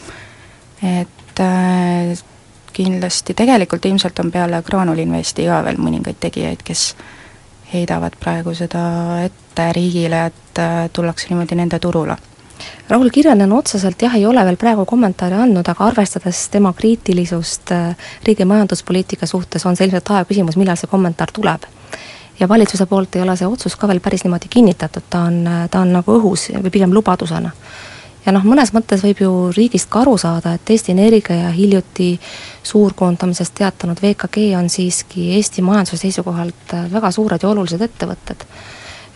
et 0.82 1.40
kindlasti, 2.72 3.34
tegelikult 3.34 3.84
ilmselt 3.84 4.18
on 4.18 4.30
peale 4.30 4.62
Graanulinvesti 4.62 5.46
ka 5.46 5.62
veel 5.64 5.80
mõningaid 5.80 6.20
tegijaid, 6.20 6.62
kes 6.64 6.94
heidavad 7.72 8.16
praegu 8.20 8.54
seda 8.54 8.82
ette 9.24 9.72
riigile, 9.72 10.26
et 10.26 10.60
tullakse 10.92 11.30
niimoodi 11.30 11.56
nende 11.58 11.78
turule 11.78 12.16
Raul 12.88 13.10
Kirjanen 13.10 13.52
otseselt 13.52 14.02
jah, 14.02 14.14
ei 14.14 14.26
ole 14.26 14.42
veel 14.44 14.56
praegu 14.60 14.84
kommentaari 14.88 15.36
andnud, 15.38 15.68
aga 15.68 15.86
arvestades 15.86 16.48
tema 16.52 16.72
kriitilisust 16.76 17.72
äh, 17.72 18.08
riigi 18.26 18.44
majanduspoliitika 18.44 19.26
suhtes, 19.26 19.66
on 19.66 19.78
see 19.78 19.86
ilmselt 19.86 20.10
aja 20.10 20.26
küsimus, 20.28 20.58
millal 20.60 20.78
see 20.80 20.90
kommentaar 20.90 21.32
tuleb. 21.32 21.68
ja 22.40 22.48
valitsuse 22.48 22.86
poolt 22.88 23.16
ei 23.16 23.22
ole 23.22 23.34
see 23.36 23.46
otsus 23.46 23.74
ka 23.76 23.88
veel 23.88 24.00
päris 24.00 24.24
niimoodi 24.24 24.48
kinnitatud, 24.50 25.04
ta 25.10 25.26
on, 25.28 25.44
ta 25.70 25.80
on 25.84 25.92
nagu 25.92 26.14
õhus 26.16 26.48
või 26.54 26.70
pigem 26.72 26.94
lubadusena. 26.96 27.50
Ja 28.26 28.32
noh, 28.34 28.44
mõnes 28.44 28.72
mõttes 28.76 29.02
võib 29.04 29.22
ju 29.24 29.32
riigist 29.56 29.88
ka 29.90 30.02
aru 30.04 30.16
saada, 30.20 30.54
et 30.56 30.70
Eesti 30.70 30.92
Energia 30.92 31.36
ja 31.46 31.50
hiljuti 31.54 32.12
suurkoondamisest 32.62 33.54
teatanud 33.60 34.02
VKG 34.02 34.50
on 34.58 34.68
siiski 34.72 35.30
Eesti 35.36 35.64
majanduse 35.66 36.00
seisukohalt 36.04 36.76
väga 36.92 37.10
suured 37.14 37.42
ja 37.42 37.52
olulised 37.52 37.82
ettevõtted. 37.84 38.44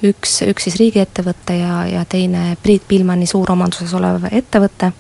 Üks, 0.04 0.40
üks 0.44 0.66
siis 0.66 0.76
riigiettevõte 0.80 1.56
ja, 1.56 1.84
ja 1.88 2.04
teine 2.08 2.56
Priit 2.62 2.82
Pilmani 2.88 3.26
suuromanduses 3.26 3.92
olev 3.96 4.26
ettevõte, 4.30 4.90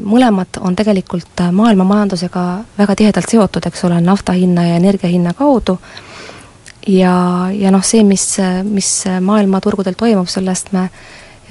mõlemad 0.00 0.56
on 0.64 0.76
tegelikult 0.76 1.42
maailma 1.52 1.84
majandusega 1.84 2.44
väga 2.78 2.96
tihedalt 2.96 3.28
seotud, 3.28 3.66
eks 3.68 3.84
ole, 3.84 4.00
nafta 4.00 4.32
hinna 4.32 4.64
ja 4.66 4.78
energia 4.80 5.10
hinna 5.12 5.34
kaudu, 5.36 5.76
ja, 6.86 7.14
ja 7.52 7.70
noh, 7.70 7.84
see, 7.84 8.02
mis, 8.06 8.24
mis 8.64 8.90
maailmaturgudel 9.20 9.98
toimub, 10.00 10.30
sellest 10.32 10.72
me 10.72 10.88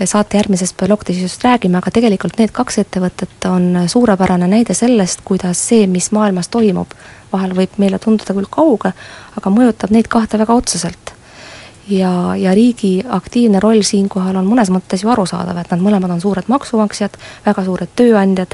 saate 0.08 0.38
järgmises 0.38 0.74
ploktis 0.74 1.22
just 1.22 1.44
räägime, 1.44 1.78
aga 1.78 1.92
tegelikult 1.92 2.38
need 2.40 2.52
kaks 2.56 2.80
ettevõtet 2.84 3.48
on 3.50 3.84
suurepärane 3.88 4.48
näide 4.48 4.74
sellest, 4.74 5.22
kuidas 5.28 5.60
see, 5.70 5.88
mis 5.88 6.12
maailmas 6.16 6.48
toimub, 6.48 6.94
vahel 7.34 7.56
võib 7.58 7.76
meile 7.78 8.00
tunduda 8.00 8.36
küll 8.38 8.50
kauge, 8.50 8.94
aga 9.38 9.52
mõjutab 9.54 9.92
neid 9.92 10.08
kahte 10.08 10.40
väga 10.40 10.56
otseselt. 10.56 11.16
Ja, 11.90 12.36
ja 12.38 12.54
riigi 12.54 13.00
aktiivne 13.10 13.60
roll 13.60 13.82
siinkohal 13.82 14.38
on 14.38 14.46
mõnes 14.46 14.70
mõttes 14.70 15.02
ju 15.04 15.10
arusaadav, 15.10 15.58
et 15.58 15.72
nad 15.74 15.82
mõlemad 15.82 16.12
on 16.14 16.22
suured 16.22 16.48
maksumaksjad, 16.48 17.18
väga 17.48 17.64
suured 17.66 17.96
tööandjad 17.98 18.54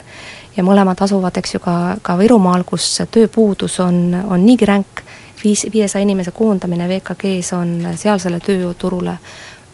ja 0.56 0.64
mõlemad 0.64 1.02
asuvad, 1.04 1.36
eks 1.38 1.58
ju, 1.58 1.60
ka, 1.60 1.98
ka 2.02 2.16
Virumaal, 2.18 2.64
kus 2.64 2.88
tööpuudus 3.12 3.76
on, 3.84 4.16
on 4.24 4.46
niigi 4.46 4.66
ränk, 4.70 5.04
viis, 5.44 5.66
viiesaja 5.72 6.06
inimese 6.08 6.32
koondamine 6.32 6.88
VKG-s 6.88 7.54
on 7.58 7.76
sealsele 8.00 8.40
tööjõuturule 8.40 9.18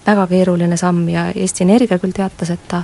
väga 0.05 0.27
keeruline 0.27 0.77
samm 0.77 1.10
ja 1.10 1.27
Eesti 1.36 1.63
Energia 1.63 2.00
küll 2.00 2.15
teatas, 2.15 2.50
et 2.50 2.67
ta 2.67 2.84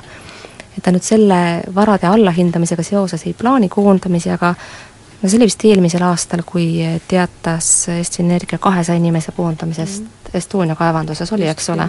et 0.77 0.83
ta 0.85 0.91
nüüd 0.93 1.01
selle 1.01 1.39
varade 1.73 2.05
allahindamisega 2.05 2.83
seoses 2.85 3.23
ei 3.25 3.33
plaani 3.33 3.69
koondamisi, 3.69 4.29
aga 4.29 4.53
no 4.53 5.29
see 5.29 5.39
oli 5.39 5.47
vist 5.49 5.65
eelmisel 5.65 6.03
aastal, 6.05 6.43
kui 6.45 6.67
teatas 7.09 7.87
Eesti 7.95 8.21
Energia 8.21 8.61
kahesaja 8.61 9.01
inimese 9.01 9.33
koondamisest 9.37 10.03
mm 10.03 10.17
Estonia 10.33 10.75
kaevanduses 10.75 11.31
oli, 11.33 11.47
eks 11.47 11.69
ole? 11.69 11.87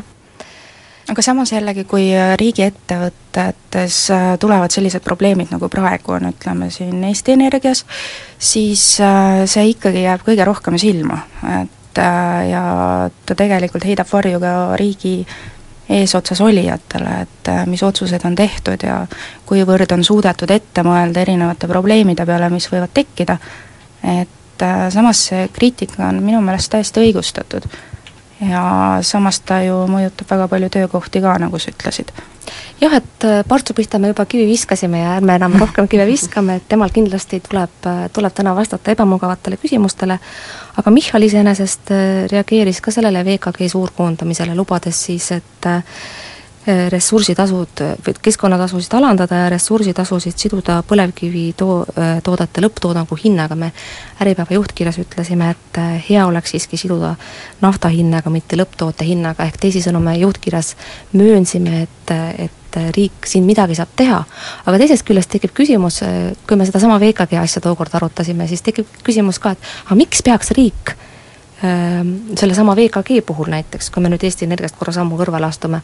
aga 1.09 1.23
samas 1.25 1.53
jällegi, 1.53 1.87
kui 1.89 2.11
riigiettevõtetes 2.37 3.97
äh, 4.13 4.27
tulevad 4.41 4.71
sellised 4.71 5.01
probleemid, 5.05 5.49
nagu 5.55 5.71
praegu 5.73 6.13
on, 6.19 6.29
ütleme 6.35 6.69
siin 6.71 7.01
Eesti 7.09 7.33
Energias, 7.33 7.85
siis 8.39 8.83
äh, 9.01 9.43
see 9.49 9.71
ikkagi 9.73 10.05
jääb 10.05 10.23
kõige 10.27 10.45
rohkem 10.45 10.77
silma, 10.79 11.23
et 11.63 11.78
ja 11.97 12.65
ta 13.27 13.35
tegelikult 13.35 13.85
heidab 13.85 14.11
varju 14.13 14.41
ka 14.41 14.53
riigi 14.77 15.27
eesotsas 15.89 16.41
olijatele, 16.45 17.15
et 17.23 17.51
mis 17.67 17.83
otsused 17.83 18.25
on 18.29 18.35
tehtud 18.37 18.83
ja 18.85 19.07
kuivõrd 19.49 19.93
on 19.97 20.05
suudetud 20.05 20.51
ette 20.53 20.85
mõelda 20.85 21.23
erinevate 21.25 21.69
probleemide 21.69 22.27
peale, 22.29 22.51
mis 22.53 22.69
võivad 22.69 22.93
tekkida, 22.95 23.39
et 24.05 24.67
samas 24.93 25.25
see 25.31 25.49
kriitika 25.55 26.11
on 26.11 26.21
minu 26.23 26.43
meelest 26.45 26.71
täiesti 26.75 27.07
õigustatud 27.07 27.65
ja 28.41 28.63
samas 29.03 29.41
ta 29.41 29.61
ju 29.65 29.77
mõjutab 29.91 30.31
väga 30.31 30.49
palju 30.51 30.71
töökohti 30.77 31.23
ka, 31.25 31.37
nagu 31.43 31.59
sa 31.59 31.73
ütlesid. 31.73 32.13
jah, 32.81 32.95
et 32.95 33.25
äh, 33.27 33.43
Partsu 33.49 33.75
pihta 33.75 33.99
me 33.99 34.13
juba 34.13 34.25
kivi 34.27 34.47
viskasime 34.47 35.03
ja 35.03 35.17
ärme 35.19 35.35
enam 35.37 35.59
rohkem 35.59 35.89
kive 35.89 36.07
viskame, 36.07 36.57
et 36.57 36.69
temal 36.69 36.91
kindlasti 36.95 37.41
tuleb, 37.49 37.75
äh, 37.87 38.07
tuleb 38.13 38.35
täna 38.35 38.55
vastata 38.57 38.95
ebamugavatele 38.95 39.59
küsimustele, 39.61 40.19
aga 40.77 40.91
Michal 40.95 41.27
iseenesest 41.27 41.93
äh, 41.93 42.05
reageeris 42.33 42.81
ka 42.81 42.95
sellele 42.95 43.25
VKG 43.25 43.69
suurkoondamisele, 43.75 44.55
lubades 44.55 45.05
siis, 45.09 45.33
et 45.33 45.71
ressursitasud 46.93 47.83
või 48.05 48.15
keskkonnatasusid 48.23 48.93
alandada 48.99 49.43
ja 49.45 49.49
ressursitasusid 49.53 50.37
siduda 50.37 50.83
põlevkivi 50.89 51.45
too-, 51.57 51.87
äh, 51.97 52.19
toodete 52.25 52.63
lõpptoodangu 52.65 53.17
hinnaga, 53.25 53.57
me 53.57 53.73
Äripäeva 54.21 54.57
juhtkirjas 54.59 54.99
ütlesime, 55.01 55.51
et 55.55 55.81
äh, 55.81 55.97
hea 56.11 56.27
oleks 56.27 56.53
siiski 56.53 56.77
siduda 56.77 57.15
nafta 57.63 57.89
hinnaga, 57.93 58.31
mitte 58.31 58.59
lõpptoote 58.61 59.07
hinnaga, 59.09 59.47
ehk 59.49 59.61
teisisõnu 59.65 60.03
me 60.03 60.19
juhtkirjas 60.19 60.75
möönsime, 61.17 61.87
et, 61.87 62.15
et 62.49 62.81
riik 62.95 63.27
siin 63.27 63.47
midagi 63.49 63.79
saab 63.79 63.95
teha. 63.97 64.23
aga 64.67 64.79
teisest 64.79 65.07
küljest 65.09 65.33
tekib 65.33 65.57
küsimus, 65.57 66.03
kui 66.47 66.57
me 66.57 66.69
sedasama 66.69 67.01
VKG 67.01 67.41
asja 67.41 67.65
tookord 67.65 67.95
arutasime, 67.97 68.49
siis 68.49 68.63
tekib 68.63 68.91
küsimus 69.07 69.41
ka, 69.41 69.57
et 69.57 69.71
aga 69.87 70.03
miks 70.05 70.23
peaks 70.23 70.53
riik 70.59 70.97
Ehm, 70.97 71.17
sellesama 72.35 72.77
VKG 72.77 73.27
puhul 73.27 73.49
näiteks, 73.51 73.91
kui 73.91 74.03
me 74.03 74.09
nüüd 74.13 74.23
Eesti 74.23 74.47
Energiast 74.47 74.77
korra 74.79 74.93
sammu 74.95 75.17
kõrvale 75.19 75.49
astume, 75.49 75.81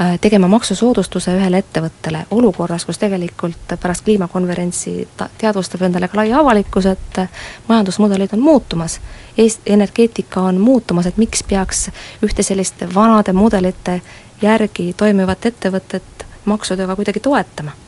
äh, 0.00 0.16
tegema 0.20 0.48
maksusoodustuse 0.50 1.36
ühele 1.38 1.60
ettevõttele 1.62 2.24
olukorras, 2.34 2.84
kus 2.88 2.98
tegelikult 2.98 3.76
pärast 3.82 4.02
kliimakonverentsi 4.04 4.96
ta 5.16 5.28
teadvustab 5.38 5.84
endale 5.86 6.08
ka 6.10 6.18
lai 6.18 6.32
avalikkus, 6.34 6.88
et 6.90 7.20
äh, 7.22 7.44
majandusmudelid 7.68 8.34
on 8.34 8.42
muutumas. 8.42 8.98
Eest-, 9.38 9.62
energeetika 9.66 10.42
on 10.50 10.58
muutumas, 10.60 11.06
et 11.06 11.22
miks 11.22 11.44
peaks 11.46 11.86
ühte 12.26 12.42
sellist 12.42 12.82
vanade 12.94 13.32
mudelite 13.32 14.00
järgi 14.42 14.90
toimivat 14.96 15.46
ettevõtet 15.46 16.26
maksudega 16.44 16.96
kuidagi 16.98 17.20
toetama 17.22 17.78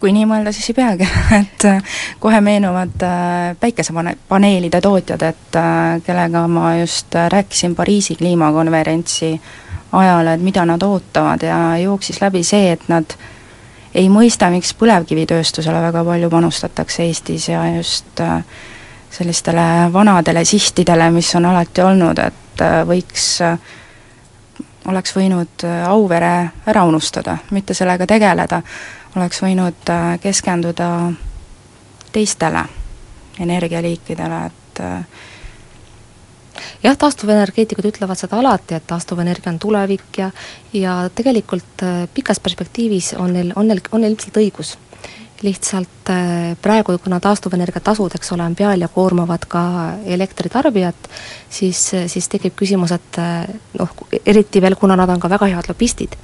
kui 0.00 0.12
nii 0.14 0.26
mõelda, 0.30 0.52
siis 0.54 0.70
ei 0.70 0.76
peagi, 0.78 1.06
et 1.40 1.64
äh, 1.68 1.96
kohe 2.22 2.40
meenuvad 2.44 3.02
äh, 3.06 3.56
päikesepaneelide 3.60 4.80
tootjad, 4.84 5.24
et 5.26 5.58
äh, 5.58 5.98
kellega 6.06 6.44
ma 6.50 6.76
just 6.78 7.14
rääkisin 7.14 7.74
Pariisi 7.74 8.16
kliimakonverentsi 8.18 9.32
ajal, 9.92 10.34
et 10.34 10.44
mida 10.44 10.64
nad 10.68 10.82
ootavad 10.82 11.42
ja 11.42 11.58
jooksis 11.82 12.20
läbi 12.22 12.44
see, 12.46 12.72
et 12.76 12.88
nad 12.88 13.16
ei 13.94 14.08
mõista, 14.12 14.50
miks 14.52 14.74
põlevkivitööstusele 14.78 15.80
väga 15.88 16.04
palju 16.04 16.30
panustatakse 16.30 17.06
Eestis 17.08 17.48
ja 17.48 17.64
just 17.72 18.20
sellistele 19.10 19.88
vanadele 19.92 20.44
sihtidele, 20.44 21.08
mis 21.10 21.32
on 21.34 21.48
alati 21.48 21.82
olnud, 21.82 22.20
et 22.20 22.62
võiks, 22.86 23.24
oleks 24.92 25.16
võinud 25.16 25.64
Auvere 25.88 26.50
ära 26.68 26.84
unustada, 26.84 27.38
mitte 27.56 27.74
sellega 27.74 28.06
tegeleda, 28.06 28.60
oleks 29.18 29.42
võinud 29.42 29.90
keskenduda 30.22 30.88
teistele 32.12 32.64
energialiikidele, 33.38 34.38
et 34.46 34.80
jah, 36.82 36.96
taastuvenergeetikud 36.98 37.86
ütlevad 37.90 38.18
seda 38.18 38.40
alati, 38.40 38.78
et 38.78 38.86
taastuvenergia 38.88 39.52
on 39.52 39.60
tulevik 39.62 40.18
ja 40.18 40.30
ja 40.72 40.98
tegelikult 41.14 41.86
pikas 42.14 42.40
perspektiivis 42.40 43.14
on 43.18 43.32
neil, 43.36 43.52
on 43.56 43.68
neil, 43.68 43.82
on 43.92 44.02
neil 44.02 44.16
ilmselt 44.16 44.40
õigus 44.42 44.76
lihtsalt 45.42 46.10
äh, 46.10 46.56
praegu, 46.62 46.98
kuna 46.98 47.20
taastuvenergia 47.20 47.80
tasud, 47.84 48.14
eks 48.14 48.32
ole, 48.34 48.44
on 48.46 48.56
peal 48.58 48.82
ja 48.82 48.88
koormavad 48.88 49.46
ka 49.48 49.62
elektritarbijat, 50.06 51.08
siis, 51.50 51.82
siis 52.06 52.28
tekib 52.28 52.56
küsimus, 52.58 52.92
et 52.96 53.20
äh, 53.22 53.44
noh, 53.78 53.94
eriti 54.26 54.62
veel, 54.62 54.76
kuna 54.80 54.96
nad 54.98 55.10
on 55.10 55.20
ka 55.22 55.30
väga 55.30 55.50
head 55.52 55.70
lobistid, 55.70 56.16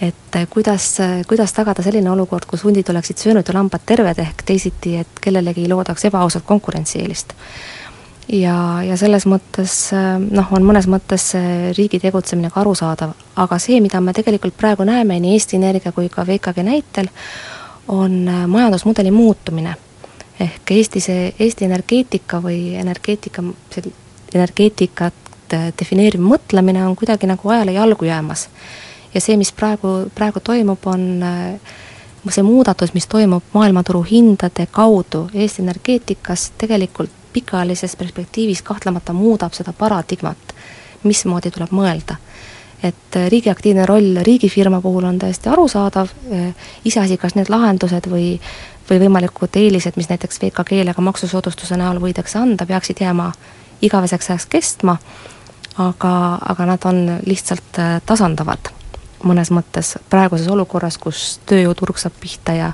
et 0.00 0.38
äh, 0.38 0.48
kuidas, 0.50 0.90
kuidas 1.28 1.54
tagada 1.56 1.82
selline 1.82 2.10
olukord, 2.10 2.46
kus 2.50 2.64
hundid 2.66 2.90
oleksid 2.94 3.22
söönud 3.22 3.48
ja 3.48 3.56
lambad 3.56 3.86
terved, 3.86 4.20
ehk 4.22 4.44
teisiti, 4.46 4.98
et 5.02 5.22
kellelegi 5.22 5.64
ei 5.64 5.72
loodaks 5.72 6.06
ebaausat 6.10 6.46
konkurentsieelist. 6.46 7.34
ja, 8.28 8.56
ja 8.86 8.96
selles 8.96 9.26
mõttes 9.28 9.74
noh, 10.30 10.52
on 10.56 10.64
mõnes 10.64 10.86
mõttes 10.88 11.32
riigi 11.76 11.98
tegutsemine 12.00 12.50
ka 12.54 12.62
arusaadav, 12.62 13.18
aga 13.36 13.58
see, 13.58 13.82
mida 13.84 14.00
me 14.00 14.14
tegelikult 14.16 14.56
praegu 14.56 14.86
näeme 14.86 15.18
nii 15.20 15.34
Eesti 15.34 15.58
Energia 15.58 15.92
kui 15.92 16.08
ka 16.08 16.24
VKG 16.26 16.64
näitel, 16.64 17.10
on 17.88 18.28
äh, 18.28 18.46
majandusmudeli 18.46 19.10
muutumine. 19.10 19.74
ehk 20.40 20.70
Eesti 20.70 21.00
see, 21.00 21.34
Eesti 21.38 21.64
energeetika 21.64 22.40
või 22.42 22.74
energeetika, 22.74 23.42
energeetikat 24.34 25.54
äh, 25.54 25.68
defineeriv 25.78 26.20
mõtlemine 26.20 26.82
on 26.86 26.96
kuidagi 26.96 27.26
nagu 27.26 27.48
ajale 27.48 27.72
jalgu 27.72 28.04
jäämas. 28.04 28.48
ja 29.14 29.20
see, 29.20 29.36
mis 29.36 29.52
praegu, 29.52 30.10
praegu 30.14 30.40
toimub, 30.40 30.86
on 30.86 31.22
äh, 31.22 31.60
see 32.30 32.42
muudatus, 32.42 32.94
mis 32.94 33.06
toimub 33.06 33.42
maailmaturu 33.52 34.02
hindade 34.10 34.66
kaudu 34.70 35.28
Eesti 35.34 35.62
energeetikas, 35.62 36.52
tegelikult 36.58 37.10
pikaajalises 37.32 37.96
perspektiivis 37.96 38.62
kahtlemata 38.62 39.12
muudab 39.12 39.52
seda 39.52 39.72
paradigmat, 39.72 40.54
mismoodi 41.04 41.50
tuleb 41.50 41.72
mõelda 41.74 42.16
et 42.84 43.16
äh, 43.16 43.28
riigi 43.32 43.50
aktiivne 43.50 43.86
roll 43.86 44.20
riigifirma 44.22 44.80
puhul 44.84 45.04
on 45.08 45.18
täiesti 45.18 45.48
arusaadav, 45.48 46.12
äh, 46.32 46.70
iseasi, 46.84 47.16
kas 47.20 47.36
need 47.38 47.52
lahendused 47.52 48.08
või 48.10 48.38
või 48.84 48.98
võimalikud 49.00 49.56
eelised, 49.56 49.96
mis 49.96 50.10
näiteks 50.10 50.42
VKG-le 50.42 50.92
ka 50.92 51.00
maksusoodustuse 51.00 51.78
näol 51.80 52.02
võidakse 52.02 52.36
anda, 52.36 52.66
peaksid 52.68 53.00
jääma 53.00 53.30
igaveseks 53.82 54.28
ajaks 54.28 54.46
kestma, 54.52 54.98
aga, 55.80 56.12
aga 56.52 56.66
nad 56.68 56.84
on 56.84 57.00
lihtsalt 57.24 57.80
äh, 57.80 57.96
tasandavad 58.06 58.68
mõnes 59.24 59.48
mõttes 59.56 59.94
praeguses 60.12 60.50
olukorras, 60.52 60.98
kus 61.00 61.38
tööjõuturg 61.48 61.96
saab 61.98 62.20
pihta 62.20 62.52
ja 62.52 62.72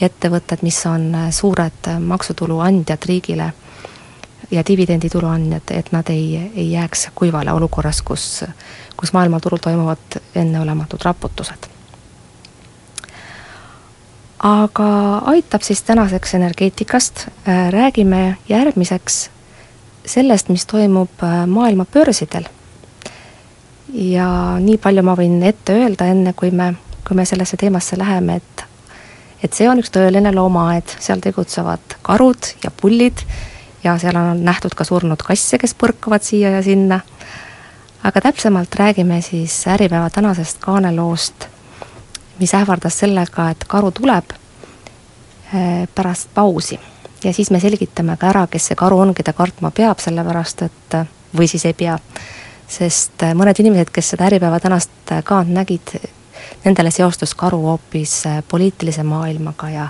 ja 0.00 0.06
ettevõtted, 0.06 0.62
mis 0.66 0.78
on 0.86 1.12
suured 1.30 1.86
maksutulu 2.00 2.58
andjad 2.64 3.04
riigile 3.06 3.52
ja 4.50 4.62
dividenditulu 4.66 5.28
andjad, 5.28 5.70
et 5.70 5.92
nad 5.92 6.08
ei, 6.10 6.50
ei 6.54 6.72
jääks 6.72 7.08
kuivale 7.14 7.52
olukorras, 7.52 8.02
kus 8.02 8.44
kus 8.96 9.12
maailmaturul 9.12 9.58
toimuvad 9.58 10.20
enneolematud 10.34 11.00
raputused. 11.04 11.68
aga 14.42 15.18
aitab 15.30 15.62
siis 15.62 15.82
tänaseks 15.82 16.34
energeetikast, 16.34 17.28
räägime 17.70 18.36
järgmiseks 18.48 19.30
sellest, 20.06 20.48
mis 20.48 20.66
toimub 20.66 21.22
äh, 21.22 21.46
maailma 21.46 21.84
börsidel. 21.84 22.44
ja 23.92 24.56
nii 24.58 24.78
palju 24.80 25.02
ma 25.04 25.14
võin 25.16 25.42
ette 25.44 25.74
öelda, 25.76 26.06
enne 26.08 26.32
kui 26.32 26.50
me, 26.50 26.72
kui 27.06 27.16
me 27.16 27.26
sellesse 27.28 27.56
teemasse 27.60 27.98
läheme, 27.98 28.36
et 28.36 28.64
et 29.42 29.52
see 29.52 29.66
on 29.68 29.80
üks 29.82 29.90
tõeline 29.90 30.30
loomaaed, 30.34 30.86
seal 31.02 31.20
tegutsevad 31.20 31.98
karud 32.06 32.52
ja 32.64 32.70
pullid 32.70 33.24
ja 33.84 33.96
seal 33.98 34.16
on 34.16 34.44
nähtud 34.46 34.74
ka 34.78 34.86
surnud 34.86 35.22
kasse, 35.26 35.58
kes 35.58 35.74
põrkavad 35.74 36.22
siia 36.22 36.54
ja 36.56 36.62
sinna 36.62 37.00
aga 38.02 38.20
täpsemalt 38.20 38.74
räägime 38.74 39.20
siis 39.22 39.66
Äripäeva 39.66 40.10
tänasest 40.10 40.58
kaaneloost, 40.60 41.46
mis 42.38 42.54
ähvardas 42.54 42.98
sellega, 42.98 43.50
et 43.50 43.64
karu 43.68 43.90
tuleb 43.90 44.24
eh, 45.54 45.88
pärast 45.94 46.28
pausi. 46.34 46.80
ja 47.24 47.32
siis 47.32 47.50
me 47.50 47.60
selgitame 47.60 48.16
ka 48.16 48.26
ära, 48.26 48.46
kes 48.46 48.66
see 48.66 48.76
karu 48.76 48.98
on, 48.98 49.14
keda 49.14 49.32
kartma 49.32 49.70
peab, 49.70 49.98
sellepärast 49.98 50.62
et, 50.62 50.96
või 51.38 51.46
siis 51.48 51.64
ei 51.64 51.74
pea. 51.74 51.98
sest 52.68 53.22
mõned 53.34 53.60
inimesed, 53.60 53.90
kes 53.92 54.10
seda 54.10 54.26
Äripäeva 54.26 54.60
tänast 54.60 55.14
kaant 55.24 55.48
nägid, 55.48 55.94
nendele 56.64 56.90
seostus 56.90 57.34
karu 57.34 57.62
hoopis 57.62 58.26
eh, 58.26 58.42
poliitilise 58.48 59.02
maailmaga 59.02 59.70
ja 59.70 59.88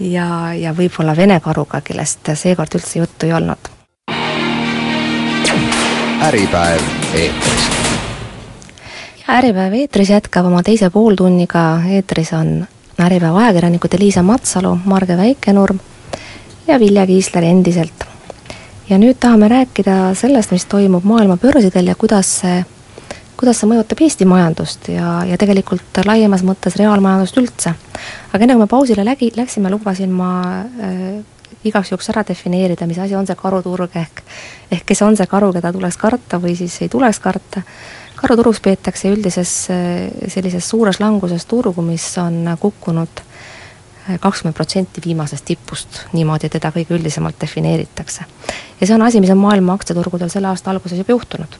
ja, 0.00 0.54
ja 0.54 0.72
võib-olla 0.76 1.16
Vene 1.16 1.40
karuga, 1.40 1.80
kellest 1.80 2.30
seekord 2.34 2.74
üldse 2.78 2.98
juttu 2.98 3.26
ei 3.26 3.32
olnud 3.32 3.75
Äripäev 6.22 6.80
eetris. 7.14 7.66
äripäev 9.28 9.72
eetris 9.72 10.10
jätkab 10.10 10.46
oma 10.46 10.62
teise 10.62 10.88
pooltunniga, 10.90 11.82
eetris 11.92 12.32
on 12.32 12.66
Äripäeva 13.00 13.38
ajakirjanikud 13.38 13.98
Liisa 13.98 14.22
Matsalu, 14.22 14.78
Marge 14.84 15.16
Väikenurm 15.16 15.78
ja 16.66 16.80
Vilja 16.80 17.06
Kiisler 17.06 17.44
endiselt. 17.44 18.04
ja 18.88 18.98
nüüd 18.98 19.20
tahame 19.20 19.48
rääkida 19.48 20.14
sellest, 20.14 20.50
mis 20.50 20.64
toimub 20.64 21.04
maailma 21.04 21.36
börsidel 21.36 21.86
ja 21.86 21.94
kuidas 21.94 22.32
see, 22.40 22.64
kuidas 23.36 23.60
see 23.60 23.68
mõjutab 23.68 24.00
Eesti 24.00 24.24
majandust 24.24 24.88
ja, 24.88 25.20
ja 25.28 25.36
tegelikult 25.38 26.04
laiemas 26.06 26.42
mõttes 26.42 26.80
reaalmajandust 26.80 27.36
üldse. 27.36 27.74
aga 28.32 28.42
enne 28.42 28.54
kui 28.54 28.64
me 28.64 28.66
pausile 28.66 29.04
lägi, 29.04 29.32
läksime, 29.36 29.70
lubasin 29.70 30.12
ma 30.12 30.32
äh, 30.80 31.35
igaks 31.64 31.92
juhuks 31.92 32.10
ära 32.12 32.24
defineerida, 32.26 32.86
mis 32.86 32.98
asi 33.02 33.16
on 33.18 33.26
see 33.26 33.36
karuturg 33.38 33.96
ehk 33.96 34.22
ehk 34.72 34.84
kes 34.86 35.02
on 35.06 35.16
see 35.18 35.26
karu, 35.30 35.52
keda 35.56 35.72
tuleks 35.74 35.98
karta 36.00 36.40
või 36.42 36.56
siis 36.58 36.76
ei 36.82 36.88
tuleks 36.92 37.20
karta. 37.20 37.62
karuturuks 38.16 38.60
peetakse 38.64 39.10
üldises 39.12 39.52
sellises 40.32 40.68
suures 40.68 41.00
languses 41.00 41.44
turgu, 41.46 41.82
mis 41.82 42.06
on 42.18 42.56
kukkunud 42.60 43.22
kakskümmend 44.20 44.54
protsenti 44.54 45.02
viimasest 45.04 45.44
tipust, 45.44 46.04
niimoodi 46.12 46.48
teda 46.48 46.70
kõige 46.70 46.94
üldisemalt 46.94 47.40
defineeritakse. 47.40 48.24
ja 48.80 48.86
see 48.86 48.94
on 48.94 49.02
asi, 49.02 49.20
mis 49.20 49.30
on 49.30 49.38
maailma 49.38 49.74
aktsiaturgudel 49.74 50.30
selle 50.30 50.48
aasta 50.48 50.70
alguses 50.70 50.98
juba 50.98 51.12
juhtunud. 51.12 51.58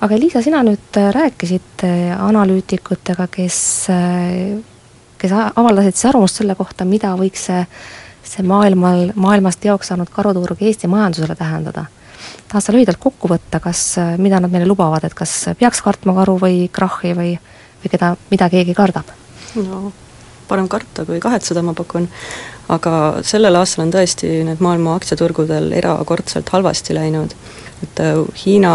aga 0.00 0.18
Liisa, 0.18 0.42
sina 0.42 0.62
nüüd 0.62 1.02
rääkisid 1.12 1.86
analüütikutega, 2.18 3.26
kes 3.26 3.88
kes 5.24 5.32
avaldasid 5.32 5.96
siis 5.96 6.08
arvamust 6.10 6.40
selle 6.40 6.54
kohta, 6.54 6.84
mida 6.84 7.14
võiks 7.16 7.46
see 7.48 7.62
see 8.34 8.46
maailmal, 8.46 9.12
maailmast 9.14 9.62
teoks 9.62 9.92
saanud 9.92 10.10
karuturg 10.12 10.62
Eesti 10.62 10.90
majandusele 10.90 11.36
tähendada? 11.38 11.86
tahad 12.48 12.64
sa 12.64 12.72
lühidalt 12.72 13.00
kokku 13.00 13.28
võtta, 13.28 13.60
kas, 13.60 13.96
mida 14.18 14.38
nad 14.40 14.52
meile 14.52 14.66
lubavad, 14.68 15.04
et 15.04 15.14
kas 15.16 15.32
peaks 15.58 15.82
kartma 15.84 16.14
karu 16.16 16.38
või 16.40 16.68
krahhi 16.72 17.12
või, 17.16 17.34
või 17.82 17.92
keda, 17.92 18.14
mida 18.30 18.48
keegi 18.52 18.74
kardab? 18.76 19.10
no 19.58 19.92
parem 20.48 20.68
karta 20.68 21.04
kui 21.08 21.20
kahetseda, 21.22 21.62
ma 21.64 21.74
pakun, 21.76 22.08
aga 22.72 22.92
sellel 23.26 23.56
aastal 23.60 23.86
on 23.86 23.94
tõesti 23.94 24.30
need 24.48 24.62
maailma 24.64 24.96
aktsiaturgudel 24.98 25.72
erakordselt 25.80 26.52
halvasti 26.52 26.96
läinud, 26.96 27.34
et 27.86 28.02
äh, 28.04 28.20
Hiina 28.44 28.74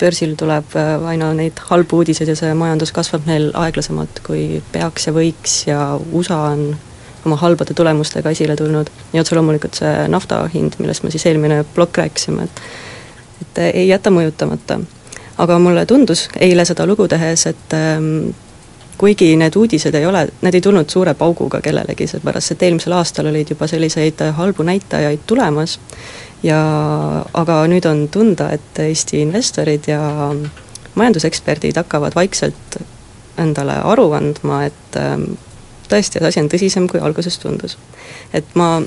börsil 0.00 0.36
tuleb 0.40 0.76
äh, 0.78 0.94
aina 1.12 1.32
neid 1.36 1.60
halbu 1.70 2.02
uudiseid 2.02 2.30
ja 2.30 2.36
see 2.38 2.52
majandus 2.56 2.94
kasvab 2.96 3.26
neil 3.28 3.50
aeglasemalt, 3.58 4.22
kui 4.26 4.62
peaks 4.72 5.08
ja 5.08 5.16
võiks 5.16 5.56
ja 5.68 5.82
USA 6.12 6.40
on 6.52 6.64
oma 7.26 7.36
halbade 7.36 7.74
tulemustega 7.74 8.30
esile 8.30 8.56
tulnud 8.56 8.90
ja 9.12 9.20
otse 9.20 9.36
loomulikult 9.36 9.80
see 9.82 10.06
nafta 10.08 10.42
hind, 10.54 10.78
millest 10.78 11.04
me 11.04 11.10
siis 11.10 11.26
eelmine 11.26 11.64
plokk 11.74 12.02
rääkisime, 12.04 12.48
et 12.48 12.62
et 13.40 13.58
ei 13.72 13.88
jäta 13.88 14.10
mõjutamata. 14.12 14.80
aga 15.38 15.58
mulle 15.58 15.86
tundus 15.86 16.28
eile 16.36 16.64
seda 16.64 16.86
lugu 16.86 17.08
tehes, 17.08 17.46
et 17.46 17.74
ähm, 17.74 18.30
kuigi 19.00 19.36
need 19.36 19.56
uudised 19.56 19.94
ei 19.96 20.06
ole, 20.06 20.26
need 20.42 20.54
ei 20.54 20.60
tulnud 20.60 20.90
suure 20.92 21.14
pauguga 21.14 21.60
kellelegi, 21.64 22.06
seepärast 22.06 22.52
et 22.52 22.62
eelmisel 22.62 22.92
aastal 22.92 23.30
olid 23.30 23.50
juba 23.50 23.66
selliseid 23.66 24.20
halbu 24.36 24.66
näitajaid 24.68 25.24
tulemas 25.26 25.78
ja 26.42 26.60
aga 27.34 27.62
nüüd 27.72 27.88
on 27.88 28.08
tunda, 28.12 28.50
et 28.52 28.78
Eesti 28.84 29.22
investorid 29.24 29.88
ja 29.88 30.02
majanduseksperdid 30.94 31.80
hakkavad 31.80 32.14
vaikselt 32.14 32.80
endale 33.40 33.78
aru 33.92 34.10
andma, 34.12 34.64
et 34.68 35.00
ähm, 35.00 35.32
tõesti, 35.90 36.18
et 36.18 36.26
asi 36.30 36.40
on 36.40 36.48
tõsisem, 36.48 36.88
kui 36.90 37.00
alguses 37.00 37.38
tundus. 37.38 37.78
et 38.32 38.46
ma 38.54 38.78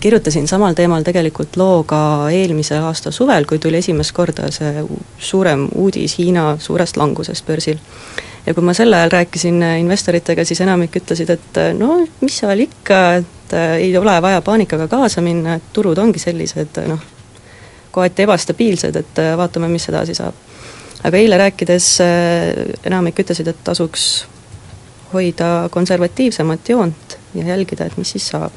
kirjutasin 0.00 0.48
samal 0.48 0.74
teemal 0.74 1.02
tegelikult 1.02 1.56
loo 1.56 1.82
ka 1.86 2.00
eelmise 2.30 2.78
aasta 2.78 3.10
suvel, 3.10 3.46
kui 3.46 3.58
tuli 3.58 3.80
esimest 3.82 4.14
korda 4.14 4.50
see 4.54 4.84
suurem 5.18 5.66
uudis 5.74 6.18
Hiina 6.18 6.56
suurest 6.58 6.96
langusest 6.96 7.46
börsil. 7.46 7.78
ja 8.46 8.54
kui 8.54 8.64
ma 8.64 8.72
sel 8.74 8.92
ajal 8.92 9.10
rääkisin 9.12 9.62
investoritega, 9.80 10.44
siis 10.44 10.60
enamik 10.64 10.96
ütlesid, 10.96 11.30
et 11.30 11.60
no 11.78 11.98
mis 12.20 12.38
seal 12.38 12.64
ikka, 12.64 13.00
et 13.20 13.52
äh, 13.52 13.74
ei 13.82 13.96
ole 13.96 14.22
vaja 14.22 14.40
paanikaga 14.42 14.88
kaasa 14.88 15.20
minna, 15.20 15.58
et 15.58 15.72
turud 15.72 15.98
ongi 15.98 16.22
sellised 16.22 16.80
noh, 16.88 17.02
kohati 17.90 18.24
ebastabiilsed, 18.24 18.96
et 18.96 19.22
äh, 19.24 19.34
vaatame, 19.36 19.68
mis 19.68 19.88
edasi 19.90 20.14
saab. 20.14 20.46
aga 21.04 21.16
eile 21.16 21.38
rääkides 21.38 21.92
enamik 22.86 23.18
ütlesid, 23.18 23.50
et 23.50 23.64
tasuks 23.64 24.08
hoida 25.12 25.68
konservatiivsemat 25.70 26.68
joont 26.68 27.18
ja 27.34 27.44
jälgida, 27.44 27.86
et 27.86 27.96
mis 27.96 28.10
siis 28.10 28.28
saab. 28.28 28.52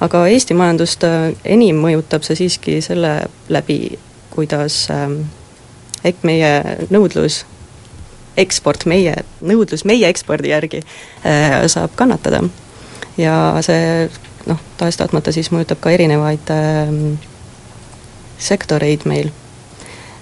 aga 0.00 0.26
Eesti 0.26 0.54
majandust 0.54 1.04
enim 1.44 1.80
mõjutab 1.82 2.22
see 2.22 2.36
siiski 2.38 2.80
selle 2.82 3.28
läbi, 3.48 3.98
kuidas 4.30 4.86
ähm, 4.94 5.20
ehk 6.04 6.22
meie 6.22 6.52
nõudlus 6.90 7.44
eksport, 8.38 8.86
meie, 8.86 9.16
nõudlus 9.42 9.84
meie 9.88 10.08
ekspordi 10.08 10.52
järgi 10.52 10.82
äh, 11.26 11.64
saab 11.66 11.96
kannatada. 11.98 12.42
ja 13.18 13.34
see 13.66 14.08
noh, 14.46 14.60
tahes-tahtmata 14.78 15.32
siis 15.34 15.50
mõjutab 15.54 15.82
ka 15.82 15.90
erinevaid 15.90 16.54
äh, 16.54 16.94
sektoreid 18.38 19.06
meil. 19.10 19.32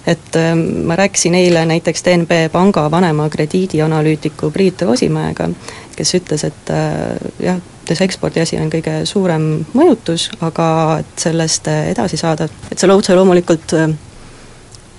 Et 0.07 0.35
äh, 0.39 0.53
ma 0.57 0.95
rääkisin 0.95 1.35
eile 1.35 1.65
näiteks 1.67 2.05
DNB 2.05 2.47
panga 2.51 2.85
vanema 2.91 3.29
krediidianalüütiku 3.29 4.51
Priit 4.51 4.81
Roosimäega, 4.81 5.49
kes 5.95 6.15
ütles, 6.19 6.47
et 6.47 6.71
äh, 6.73 7.17
jah, 7.43 7.61
see 7.87 8.03
ekspordi 8.07 8.43
asi 8.43 8.59
on 8.59 8.71
kõige 8.71 9.01
suurem 9.07 9.47
mõjutus, 9.75 10.29
aga 10.43 10.67
et 11.03 11.27
sellest 11.27 11.67
edasi 11.71 12.19
saada, 12.19 12.49
et 12.71 12.79
see 12.79 12.91
otse 12.91 13.15
loomulikult 13.15 13.77
äh, 13.77 13.95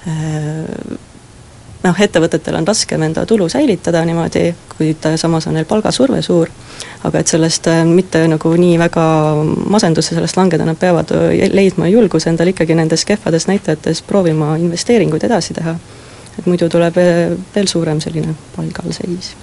äh 0.08 1.06
noh, 1.84 2.00
ettevõtetel 2.00 2.56
on 2.58 2.66
raskem 2.66 3.02
enda 3.06 3.24
tulu 3.26 3.48
säilitada 3.48 4.02
niimoodi, 4.06 4.50
kuid 4.76 5.08
samas 5.20 5.46
on 5.48 5.56
neil 5.58 5.66
palgasurve 5.68 6.20
suur, 6.22 6.50
aga 7.06 7.22
et 7.22 7.30
sellest 7.30 7.68
äh, 7.70 7.84
mitte 7.86 8.24
nagu 8.30 8.52
nii 8.58 8.78
väga 8.80 9.04
masendusse 9.70 10.16
sellest 10.16 10.38
langeda, 10.38 10.66
nad 10.66 10.78
peavad 10.80 11.12
äh, 11.14 11.46
leidma 11.54 11.90
julguse 11.90 12.30
endal 12.32 12.52
ikkagi 12.52 12.76
nendes 12.78 13.04
kehvades 13.08 13.48
näitajates 13.50 14.02
proovima 14.06 14.56
investeeringuid 14.56 15.28
edasi 15.30 15.54
teha. 15.58 15.76
et 16.38 16.46
muidu 16.46 16.68
tuleb 16.70 16.98
äh, 17.02 17.36
veel 17.54 17.66
suurem 17.66 18.00
selline 18.00 18.34
palgalseis. 18.56 19.34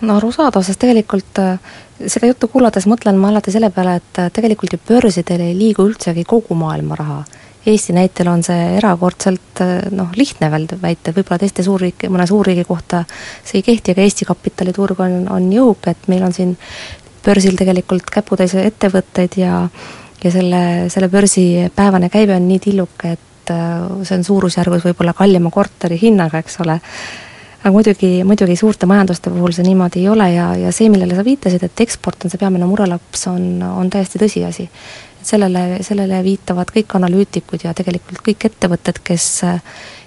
No 0.00 0.16
arusaadav, 0.16 0.62
sest 0.64 0.80
tegelikult 0.80 1.38
seda 2.00 2.26
juttu 2.26 2.48
kuulates 2.48 2.86
mõtlen 2.88 3.16
ma 3.20 3.28
alati 3.28 3.52
selle 3.52 3.68
peale, 3.70 3.98
et 4.00 4.20
tegelikult 4.32 4.72
ju 4.72 4.78
börsidel 4.88 5.44
ei 5.44 5.54
liigu 5.56 5.84
üldsegi 5.88 6.24
kogu 6.28 6.56
maailma 6.56 6.96
raha 6.96 7.18
Eesti 7.66 7.92
näitel 7.92 8.28
on 8.32 8.40
see 8.42 8.76
erakordselt 8.78 9.60
noh, 9.92 10.14
lihtne 10.16 10.48
veel 10.52 10.64
väita, 10.80 11.12
võib-olla 11.12 11.42
teiste 11.42 11.64
suurriik, 11.66 12.06
mõne 12.08 12.24
suurriigi 12.26 12.64
kohta 12.64 13.02
see 13.10 13.58
ei 13.60 13.66
kehti, 13.66 13.92
aga 13.92 14.06
Eesti 14.06 14.24
kapitaliturg 14.28 15.02
on, 15.04 15.26
on 15.28 15.50
jõuke, 15.52 15.92
et 15.92 16.08
meil 16.08 16.24
on 16.24 16.32
siin 16.32 16.54
börsil 17.24 17.58
tegelikult 17.60 18.08
käputäis 18.08 18.54
ettevõtteid 18.56 19.36
ja 19.42 19.66
ja 20.24 20.30
selle, 20.30 20.62
selle 20.92 21.08
börsi 21.08 21.70
päevane 21.76 22.10
käive 22.12 22.36
on 22.36 22.46
nii 22.48 22.60
tilluke, 22.60 23.14
et 23.16 23.52
äh, 23.54 23.80
see 24.04 24.18
on 24.18 24.24
suurusjärgus 24.24 24.84
võib-olla 24.84 25.14
kallima 25.16 25.52
korteri 25.54 25.98
hinnaga, 26.00 26.42
eks 26.42 26.60
ole, 26.64 26.76
aga 27.60 27.72
muidugi, 27.72 28.10
muidugi 28.28 28.56
suurte 28.60 28.88
majanduste 28.90 29.32
puhul 29.32 29.54
see 29.56 29.64
niimoodi 29.68 30.02
ei 30.04 30.10
ole 30.12 30.28
ja, 30.34 30.50
ja 30.60 30.72
see, 30.76 30.90
millele 30.92 31.16
sa 31.16 31.24
viitasid, 31.24 31.64
et 31.64 31.84
eksport 31.84 32.24
on 32.24 32.32
see 32.32 32.40
peamine 32.40 32.68
murelaps, 32.68 33.26
on, 33.32 33.62
on 33.64 33.92
täiesti 33.92 34.20
tõsiasi 34.20 34.68
sellele, 35.22 35.80
sellele 35.84 36.22
viitavad 36.24 36.70
kõik 36.74 36.94
analüütikud 36.98 37.64
ja 37.64 37.74
tegelikult 37.76 38.22
kõik 38.26 38.46
ettevõtted, 38.50 39.00
kes, 39.04 39.26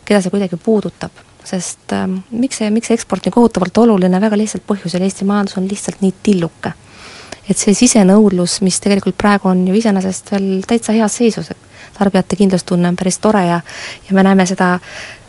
keda 0.06 0.22
see 0.22 0.34
kuidagi 0.34 0.60
puudutab. 0.62 1.12
sest 1.44 1.92
äh, 1.92 2.08
miks 2.32 2.62
see, 2.62 2.70
miks 2.72 2.88
see 2.88 2.96
eksport 2.96 3.26
nii 3.26 3.34
kohutavalt 3.36 3.78
oluline, 3.78 4.22
väga 4.22 4.38
lihtsalt 4.40 4.64
põhjusel, 4.68 5.04
Eesti 5.04 5.26
majandus 5.28 5.58
on 5.60 5.68
lihtsalt 5.68 6.02
nii 6.02 6.14
tilluke. 6.24 6.72
et 7.50 7.58
see 7.58 7.74
sisenõudlus, 7.76 8.62
mis 8.62 8.80
tegelikult 8.80 9.18
praegu 9.18 9.50
on 9.50 9.68
ju 9.68 9.76
iseenesest 9.76 10.32
veel 10.32 10.64
täitsa 10.68 10.94
heas 10.96 11.18
seisus, 11.20 11.52
et 11.52 11.58
tarbijate 11.98 12.36
kindlustunne 12.40 12.88
on 12.88 12.96
päris 12.96 13.20
tore 13.20 13.46
ja 13.46 13.60
ja 14.08 14.16
me 14.16 14.24
näeme 14.24 14.46
seda, 14.46 14.80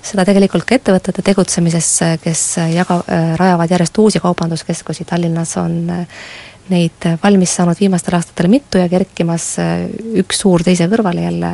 seda 0.02 0.24
tegelikult 0.24 0.64
ka 0.64 0.78
ettevõtete 0.78 1.22
tegutsemises, 1.22 1.90
kes 2.22 2.42
jaga- 2.74 3.02
äh,, 3.10 3.36
rajavad 3.36 3.70
järjest 3.70 3.98
uusi 3.98 4.20
kaubanduskeskusi, 4.20 5.04
Tallinnas 5.04 5.56
on 5.56 5.90
äh, 5.90 6.06
neid 6.72 7.08
valmis 7.22 7.52
saanud 7.58 7.78
viimastel 7.80 8.16
aastatel 8.18 8.48
mitu 8.52 8.80
ja 8.80 8.88
kerkimas 8.88 9.50
äh, 9.60 9.84
üks 10.20 10.40
suur 10.44 10.64
teise 10.64 10.88
kõrvale 10.92 11.26
jälle, 11.26 11.50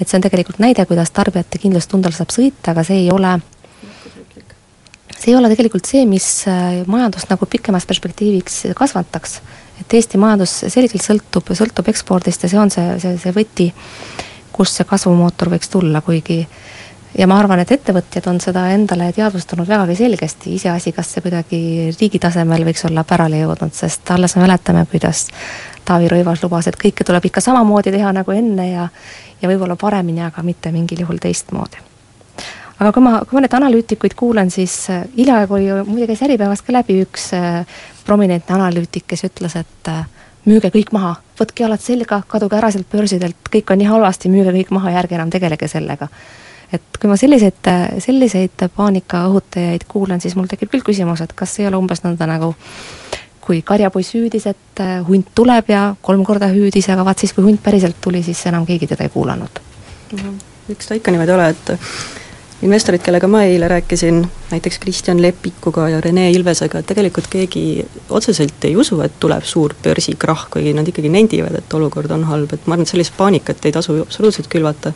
et 0.00 0.08
see 0.08 0.18
on 0.18 0.24
tegelikult 0.24 0.58
näide, 0.62 0.86
kuidas 0.88 1.12
tarbijate 1.14 1.60
kindlustundel 1.62 2.14
saab 2.16 2.34
sõita, 2.34 2.72
aga 2.74 2.84
see 2.86 3.04
ei 3.04 3.12
ole 3.14 3.36
see 5.18 5.32
ei 5.32 5.36
ole 5.38 5.50
tegelikult 5.52 5.86
see, 5.90 6.04
mis 6.10 6.26
äh, 6.50 6.82
majandust 6.90 7.30
nagu 7.30 7.46
pikemas 7.50 7.86
perspektiiviks 7.86 8.64
kasvataks. 8.78 9.40
et 9.80 9.94
Eesti 9.94 10.18
majandus 10.18 10.56
selgelt 10.66 11.04
sõltub, 11.04 11.54
sõltub 11.54 11.92
ekspordist 11.92 12.42
ja 12.42 12.50
see 12.50 12.58
on 12.58 12.74
see, 12.74 12.88
see, 13.02 13.14
see 13.22 13.34
võti, 13.36 13.70
kust 14.52 14.78
see 14.80 14.88
kasvumootor 14.88 15.52
võiks 15.54 15.70
tulla, 15.70 16.02
kuigi 16.02 16.42
äh, 16.42 16.77
ja 17.18 17.26
ma 17.26 17.38
arvan, 17.40 17.58
et 17.62 17.72
ettevõtjad 17.74 18.26
on 18.30 18.38
seda 18.42 18.68
endale 18.74 19.10
teadvustanud 19.12 19.68
vägagi 19.68 19.96
selgesti, 19.98 20.54
iseasi, 20.54 20.92
kas 20.94 21.14
see 21.14 21.24
kuidagi 21.24 21.60
riigi 21.98 22.20
tasemel 22.22 22.64
võiks 22.68 22.84
olla 22.86 23.04
pärale 23.04 23.42
jõudnud, 23.42 23.74
sest 23.74 24.10
alles 24.14 24.36
me 24.36 24.44
mäletame, 24.46 24.86
kuidas 24.90 25.26
Taavi 25.88 26.10
Rõivas 26.12 26.42
lubas, 26.44 26.68
et 26.68 26.78
kõike 26.78 27.06
tuleb 27.06 27.26
ikka 27.30 27.42
samamoodi 27.42 27.92
teha 27.94 28.12
nagu 28.14 28.34
enne 28.34 28.70
ja 28.70 28.88
ja 29.42 29.48
võib-olla 29.50 29.76
paremini, 29.78 30.24
aga 30.26 30.42
mitte 30.42 30.72
mingil 30.74 31.04
juhul 31.04 31.20
teistmoodi. 31.22 31.78
aga 32.78 32.92
kui 32.92 33.02
ma, 33.02 33.18
kui 33.22 33.38
ma 33.38 33.42
neid 33.44 33.54
analüütikuid 33.54 34.14
kuulan, 34.18 34.50
siis 34.50 34.74
äh, 34.90 35.04
hiljaaegu 35.16 35.54
oli 35.54 35.68
ju, 35.68 35.84
muide 35.86 36.06
käis 36.10 36.22
Äripäevast 36.26 36.66
ka 36.66 36.74
läbi 36.74 37.00
üks 37.02 37.32
äh, 37.34 37.64
prominentne 38.06 38.54
analüütik, 38.54 39.06
kes 39.06 39.24
ütles, 39.30 39.56
et 39.58 39.90
äh, 39.90 40.04
müüge 40.46 40.70
kõik 40.74 40.92
maha, 40.94 41.16
võtke 41.38 41.66
jalad 41.66 41.82
selga, 41.82 42.22
kaduge 42.26 42.58
ära 42.58 42.70
sealt 42.70 42.90
börsidelt, 42.90 43.50
kõik 43.50 43.72
on 43.74 43.82
nii 43.82 43.90
halvasti, 43.90 44.30
müüge 44.30 44.54
kõik 44.54 44.70
maha 44.74 44.94
ja 44.94 45.02
ärge 45.02 45.18
enam 45.18 45.30
tegelege 45.34 45.68
sellega 45.70 46.10
et 46.72 47.00
kui 47.00 47.08
ma 47.10 47.16
selliseid, 47.16 47.70
selliseid 48.04 48.66
paanika 48.76 49.24
õhutajaid 49.30 49.86
kuulen, 49.88 50.20
siis 50.20 50.36
mul 50.36 50.50
tekib 50.50 50.72
küll 50.72 50.84
küsimus, 50.84 51.22
et 51.24 51.32
kas 51.36 51.58
ei 51.60 51.68
ole 51.68 51.80
umbes 51.80 52.04
nõnda 52.04 52.28
nagu 52.28 52.52
kui 53.48 53.62
karjapoiss 53.64 54.12
hüüdis, 54.12 54.44
et 54.50 54.82
äh, 54.84 54.98
hunt 55.08 55.32
tuleb 55.34 55.70
ja 55.72 55.94
kolm 56.04 56.24
korda 56.28 56.50
hüüdis, 56.52 56.90
aga 56.92 57.06
vaat 57.08 57.24
siis, 57.24 57.32
kui 57.32 57.46
hunt 57.46 57.62
päriselt 57.64 57.96
tuli, 58.04 58.20
siis 58.26 58.42
enam 58.50 58.66
keegi 58.68 58.90
teda 58.90 59.06
ei 59.08 59.14
kuulanud 59.14 59.60
mm. 60.12 60.18
-hmm. 60.18 60.72
eks 60.74 60.90
ta 60.90 60.98
ikka 60.98 61.14
niimoodi 61.14 61.32
ole, 61.32 61.48
et 61.48 61.72
investorid, 62.62 63.02
kellega 63.04 63.28
ma 63.30 63.42
eile 63.46 63.68
rääkisin, 63.68 64.22
näiteks 64.50 64.78
Kristjan 64.82 65.22
Lepikuga 65.22 65.88
ja 65.88 66.00
Rene 66.00 66.30
Ilvesega, 66.30 66.78
et 66.78 66.86
tegelikult 66.90 67.28
keegi 67.30 67.86
otseselt 68.10 68.64
ei 68.66 68.76
usu, 68.76 68.98
et 69.04 69.14
tuleb 69.20 69.46
suur 69.46 69.74
börsikrahh, 69.82 70.48
kuigi 70.50 70.72
nad 70.74 70.88
ikkagi 70.88 71.12
nendivad, 71.12 71.54
et 71.58 71.74
olukord 71.78 72.10
on 72.10 72.26
halb, 72.26 72.52
et 72.52 72.66
ma 72.66 72.74
arvan, 72.74 72.88
et 72.88 72.94
sellist 72.94 73.14
paanikat 73.16 73.66
ei 73.68 73.74
tasu 73.76 74.00
absoluutselt 74.02 74.50
külvata. 74.50 74.92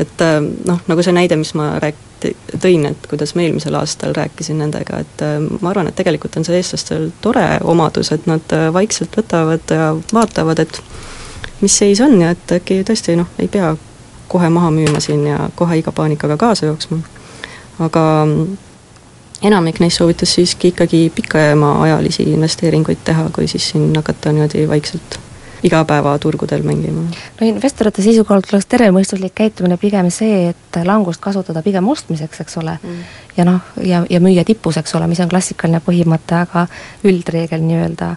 et 0.00 0.20
äh, 0.20 0.40
noh, 0.66 0.82
nagu 0.88 1.02
see 1.02 1.14
näide, 1.14 1.38
mis 1.40 1.54
ma 1.56 1.70
rääk-, 1.80 2.26
tõin, 2.60 2.84
et 2.90 3.06
kuidas 3.08 3.34
ma 3.34 3.46
eelmisel 3.46 3.74
aastal 3.78 4.12
rääkisin 4.16 4.58
nendega, 4.60 4.98
et 5.06 5.22
äh, 5.24 5.38
ma 5.60 5.70
arvan, 5.70 5.88
et 5.88 5.96
tegelikult 5.96 6.36
on 6.36 6.44
see 6.44 6.58
eestlastel 6.58 7.10
tore 7.24 7.46
omadus, 7.64 8.12
et 8.12 8.26
nad 8.26 8.56
äh, 8.56 8.68
vaikselt 8.74 9.16
võtavad 9.16 9.72
ja 9.72 9.92
vaatavad, 10.12 10.66
et 10.66 10.82
mis 11.60 11.78
seis 11.78 12.02
on 12.04 12.18
ja 12.20 12.34
et 12.34 12.58
äkki 12.58 12.82
tõesti 12.84 13.16
noh, 13.16 13.30
ei 13.38 13.48
pea 13.48 13.76
kohe 14.28 14.48
maha 14.48 14.70
müüma 14.70 15.00
siin 15.00 15.26
ja 15.26 15.48
kohe 15.54 15.78
iga 15.78 15.92
paanikaga 15.92 16.36
kaasa 16.36 16.66
jooksma. 16.66 16.98
aga 17.78 18.02
enamik 19.42 19.80
neist 19.80 19.98
soovitas 19.98 20.34
siiski 20.34 20.68
ikkagi 20.68 21.12
pikemaajalisi 21.14 22.22
investeeringuid 22.32 23.04
teha, 23.04 23.30
kui 23.32 23.48
siis 23.48 23.70
siin 23.70 23.92
hakata 23.96 24.32
niimoodi 24.32 24.68
vaikselt 24.68 25.18
igapäevaturgudel 25.62 26.62
mängima. 26.62 27.00
no 27.40 27.46
investorite 27.46 28.02
seisukohalt 28.02 28.46
oleks 28.52 28.66
tervemõistuslik 28.66 29.34
käitumine 29.34 29.76
pigem 29.76 30.10
see, 30.10 30.48
et 30.50 30.80
langust 30.84 31.20
kasutada 31.20 31.62
pigem 31.62 31.88
ostmiseks, 31.88 32.40
eks 32.40 32.58
ole 32.62 32.78
mm., 32.82 33.04
ja 33.36 33.44
noh, 33.44 33.60
ja, 33.82 34.04
ja 34.10 34.20
müüa 34.20 34.44
tipus, 34.44 34.76
eks 34.76 34.94
ole, 34.94 35.06
mis 35.06 35.20
on 35.20 35.32
klassikaline 35.32 35.80
põhimõte, 35.84 36.42
aga 36.46 36.66
üldreegel 37.04 37.64
nii-öelda 37.64 38.14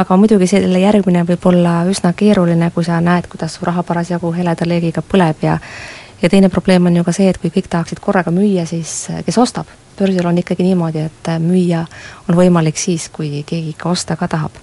aga 0.00 0.16
muidugi 0.16 0.48
selle 0.48 0.80
järgmine 0.80 1.24
võib 1.28 1.46
olla 1.50 1.80
üsna 1.90 2.12
keeruline, 2.16 2.70
kui 2.74 2.86
sa 2.86 3.00
näed, 3.04 3.28
kuidas 3.30 3.58
su 3.58 3.66
raha 3.68 3.84
parasjagu 3.86 4.32
heleda 4.36 4.68
leegiga 4.68 5.04
põleb 5.04 5.44
ja 5.44 5.58
ja 6.22 6.28
teine 6.28 6.50
probleem 6.52 6.86
on 6.86 6.96
ju 6.96 7.04
ka 7.04 7.12
see, 7.16 7.28
et 7.32 7.38
kui 7.40 7.52
kõik 7.52 7.68
tahaksid 7.72 8.00
korraga 8.00 8.32
müüa, 8.34 8.66
siis 8.68 9.08
kes 9.26 9.38
ostab? 9.38 9.70
börsil 10.00 10.24
on 10.24 10.38
ikkagi 10.40 10.64
niimoodi, 10.64 11.02
et 11.10 11.28
müüa 11.44 11.84
on 12.28 12.36
võimalik 12.36 12.80
siis, 12.80 13.10
kui 13.12 13.42
keegi 13.44 13.74
ikka 13.74 13.90
osta 13.92 14.16
ka 14.16 14.28
tahab 14.32 14.56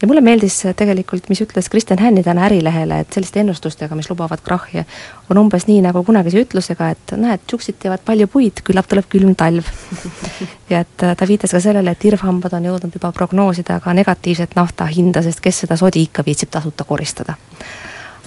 ja 0.00 0.08
mulle 0.08 0.20
meeldis 0.24 0.56
tegelikult, 0.76 1.28
mis 1.28 1.42
ütles 1.44 1.68
Kristjan 1.70 2.00
Hänni 2.00 2.22
täna 2.24 2.46
Ärilehele, 2.48 3.00
et 3.02 3.12
selliste 3.12 3.40
ennustustega, 3.42 3.96
mis 3.98 4.08
lubavad 4.10 4.40
krahhi, 4.44 4.84
on 5.30 5.40
umbes 5.40 5.66
nii 5.68 5.82
nagu 5.84 6.02
kunagise 6.06 6.40
ütlusega, 6.44 6.90
et 6.94 7.14
näed, 7.20 7.44
tšuksid 7.46 7.80
teevad 7.82 8.04
palju 8.06 8.28
puid, 8.32 8.62
küllap 8.66 8.88
tuleb 8.90 9.10
külm 9.12 9.34
talv. 9.38 9.68
ja 10.72 10.82
et 10.84 10.96
ta 10.96 11.28
viitas 11.28 11.52
ka 11.54 11.60
sellele, 11.60 11.92
et 11.92 12.08
irvhambad 12.08 12.56
on 12.56 12.70
jõudnud 12.70 12.96
juba 12.96 13.12
prognoosida 13.16 13.80
ka 13.84 13.94
negatiivset 13.96 14.56
nafta 14.58 14.88
hinda, 14.90 15.22
sest 15.26 15.44
kes 15.44 15.64
seda 15.66 15.78
sodi 15.80 16.04
ikka 16.08 16.26
viitsib 16.26 16.52
tasuta 16.56 16.88
koristada 16.88 17.36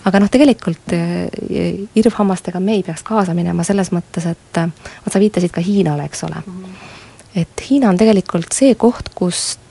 aga 0.04 0.20
noh, 0.20 0.28
tegelikult 0.28 0.92
eh, 0.92 1.86
irvhammastega 1.96 2.60
me 2.60 2.74
ei 2.76 2.82
peaks 2.84 3.06
kaasa 3.08 3.32
minema 3.34 3.64
selles 3.64 3.88
mõttes, 3.96 4.26
et 4.28 4.60
vot 4.60 5.14
sa 5.14 5.22
viitasid 5.22 5.54
ka 5.56 5.64
Hiinale, 5.64 6.10
eks 6.10 6.26
ole. 6.28 6.44
-hmm 6.44 6.82
et 7.36 7.64
Hiina 7.70 7.90
on 7.90 7.98
tegelikult 7.98 8.54
see 8.54 8.76
koht, 8.80 9.10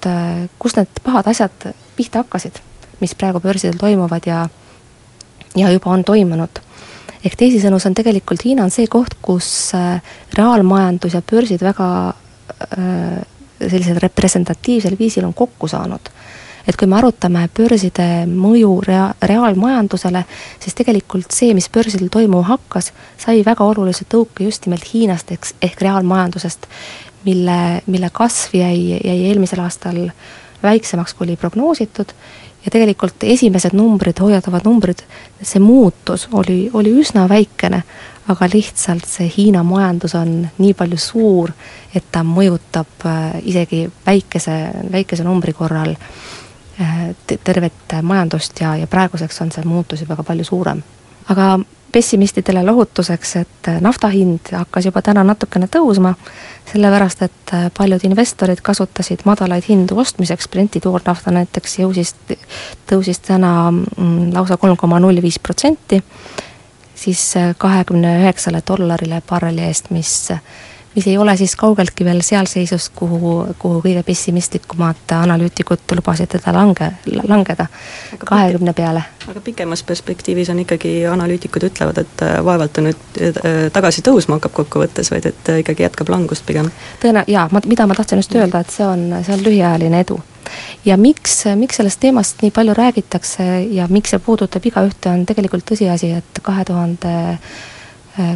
kust, 0.05 0.51
kust 0.59 0.81
need 0.81 1.03
pahad 1.05 1.31
asjad 1.31 1.73
pihta 1.97 2.25
hakkasid. 2.25 2.61
mis 3.01 3.15
praegu 3.19 3.41
börsidel 3.41 3.79
toimuvad 3.79 4.27
ja 4.27 4.49
ja 5.57 5.71
juba 5.71 5.91
on 5.91 6.05
toimunud. 6.05 6.61
ehk 7.25 7.37
teisisõnu, 7.39 7.79
see 7.79 7.91
on 7.91 7.95
tegelikult, 7.95 8.45
Hiina 8.45 8.65
on 8.65 8.71
see 8.71 8.87
koht, 8.91 9.15
kus 9.23 9.73
äh, 9.79 10.03
reaalmajandus 10.35 11.15
ja 11.15 11.23
börsid 11.23 11.63
väga 11.63 11.89
äh, 12.09 13.23
sellisel 13.61 14.01
representatiivsel 14.03 14.99
viisil 14.99 15.25
on 15.25 15.35
kokku 15.35 15.69
saanud 15.69 16.11
et 16.67 16.77
kui 16.79 16.87
me 16.87 16.97
arutame 16.99 17.47
börside 17.57 18.25
mõju 18.31 18.77
rea-, 18.87 19.13
reaalmajandusele, 19.27 20.25
siis 20.63 20.77
tegelikult 20.79 21.35
see, 21.35 21.55
mis 21.59 21.69
börsidel 21.73 22.11
toimuma 22.13 22.45
hakkas, 22.53 22.93
sai 23.19 23.43
väga 23.47 23.67
olulise 23.67 24.07
tõuke 24.11 24.47
just 24.47 24.67
nimelt 24.67 24.87
Hiinast, 24.93 25.33
eks, 25.35 25.57
ehk 25.63 25.83
reaalmajandusest, 25.83 26.69
mille, 27.25 27.83
mille 27.87 28.11
kasv 28.13 28.55
jäi, 28.59 28.99
jäi 29.05 29.19
eelmisel 29.29 29.61
aastal 29.65 30.09
väiksemaks, 30.63 31.15
kui 31.15 31.27
oli 31.27 31.37
prognoositud, 31.37 32.15
ja 32.65 32.71
tegelikult 32.71 33.25
esimesed 33.27 33.75
numbrid, 33.75 34.21
hoiatavad 34.21 34.65
numbrid, 34.65 35.03
see 35.43 35.61
muutus 35.61 36.29
oli, 36.33 36.71
oli 36.73 36.93
üsna 37.03 37.29
väikene, 37.29 37.83
aga 38.31 38.47
lihtsalt 38.53 39.09
see 39.11 39.33
Hiina 39.37 39.65
majandus 39.67 40.15
on 40.15 40.37
nii 40.59 40.75
palju 40.79 40.99
suur, 40.99 41.51
et 41.95 42.05
ta 42.13 42.23
mõjutab 42.27 43.09
äh, 43.11 43.41
isegi 43.43 43.89
väikese, 44.07 44.59
väikese 44.93 45.27
numbri 45.27 45.53
korral 45.53 45.97
Äh, 46.81 47.15
tervet 47.45 47.93
majandust 48.03 48.61
ja, 48.61 48.77
ja 48.77 48.87
praeguseks 48.87 49.43
on 49.45 49.51
see 49.53 49.65
muutus 49.69 50.01
juba 50.01 50.17
ka 50.17 50.23
palju 50.25 50.45
suurem. 50.45 50.81
aga 51.29 51.59
pessimistidele 51.93 52.63
lohutuseks, 52.67 53.37
et 53.37 53.71
nafta 53.81 54.09
hind 54.09 54.53
hakkas 54.53 54.89
juba 54.89 55.03
täna 55.05 55.25
natukene 55.27 55.69
tõusma, 55.73 56.15
sellepärast 56.73 57.25
et 57.27 57.55
paljud 57.77 58.05
investorid 58.09 58.63
kasutasid 58.65 59.27
madalaid 59.29 59.67
hindu 59.69 59.99
ostmiseks, 60.01 60.49
Brenti 60.49 60.81
toornafta 60.81 61.35
näiteks 61.35 61.79
jõusis, 61.83 62.15
tõusis 62.91 63.21
täna 63.27 63.53
mm, 63.71 64.33
lausa 64.35 64.57
kolm 64.57 64.77
koma 64.81 65.01
null 65.03 65.23
viis 65.23 65.39
protsenti, 65.39 66.01
siis 66.95 67.35
kahekümne 67.59 68.19
üheksale 68.23 68.63
dollarile 68.69 69.23
barreli 69.29 69.67
eest, 69.69 69.91
mis 69.91 70.33
mis 70.95 71.07
ei 71.07 71.19
ole 71.19 71.37
siis 71.37 71.57
kaugeltki 71.57 72.05
veel 72.05 72.21
seal 72.23 72.47
seisus, 72.47 72.89
kuhu, 72.95 73.55
kuhu 73.59 73.81
kõige 73.85 74.03
pessimistlikumad 74.07 75.15
analüütikud 75.17 75.95
lubasid 75.97 76.29
teda 76.35 76.53
lange, 76.53 76.91
langeda, 77.29 77.67
kahekümne 78.25 78.73
peale. 78.73 79.05
aga 79.29 79.41
pikemas 79.41 79.83
perspektiivis 79.83 80.51
on 80.51 80.59
ikkagi, 80.65 80.95
analüütikud 81.09 81.65
ütlevad, 81.71 82.03
et 82.05 82.25
äh, 82.27 82.35
vaevalt 82.45 82.73
ta 82.77 82.85
nüüd 82.85 83.21
äh, 83.21 83.71
tagasi 83.73 84.05
tõusma 84.05 84.37
hakkab 84.39 84.57
kokkuvõttes, 84.61 85.11
vaid 85.15 85.31
et 85.33 85.49
äh, 85.49 85.63
ikkagi 85.63 85.87
jätkab 85.87 86.13
langust 86.13 86.47
pigem. 86.47 86.69
tõena-, 87.03 87.25
jaa, 87.27 87.49
ma, 87.53 87.63
mida 87.67 87.87
ma 87.87 87.97
tahtsin 87.97 88.21
just 88.21 88.35
öelda, 88.37 88.61
et 88.61 88.75
see 88.75 88.87
on, 88.87 89.09
see 89.23 89.37
on 89.37 89.45
lühiajaline 89.47 90.03
edu. 90.05 90.19
ja 90.85 90.97
miks, 91.01 91.45
miks 91.57 91.81
sellest 91.81 92.01
teemast 92.01 92.43
nii 92.43 92.51
palju 92.51 92.75
räägitakse 92.77 93.47
ja 93.71 93.89
miks 93.89 94.13
see 94.13 94.21
puudutab 94.21 94.67
igaühte, 94.69 95.09
on 95.09 95.25
tegelikult 95.27 95.65
tõsiasi, 95.73 96.13
et 96.19 96.43
kahe 96.43 96.65
tuhande 96.69 97.15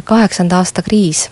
kaheksanda 0.09 0.57
aasta 0.57 0.81
kriis 0.81 1.27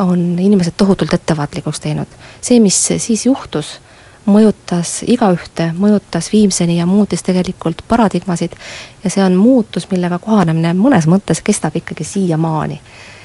on 0.00 0.38
inimesed 0.38 0.72
tohutult 0.76 1.14
ettevaatlikuks 1.14 1.80
teinud. 1.80 2.06
see, 2.40 2.60
mis 2.60 2.78
siis 2.96 3.26
juhtus, 3.26 3.78
mõjutas 4.26 5.00
igaühte, 5.06 5.70
mõjutas 5.78 6.32
Viimseni 6.32 6.78
ja 6.78 6.86
muutis 6.86 7.22
tegelikult 7.22 7.82
paradigmasid 7.88 8.56
ja 9.04 9.10
see 9.10 9.24
on 9.24 9.36
muutus, 9.36 9.88
millega 9.90 10.18
kohanemine 10.18 10.74
mõnes 10.76 11.08
mõttes 11.08 11.42
kestab 11.44 11.76
ikkagi 11.76 12.04
siiamaani. 12.04 12.80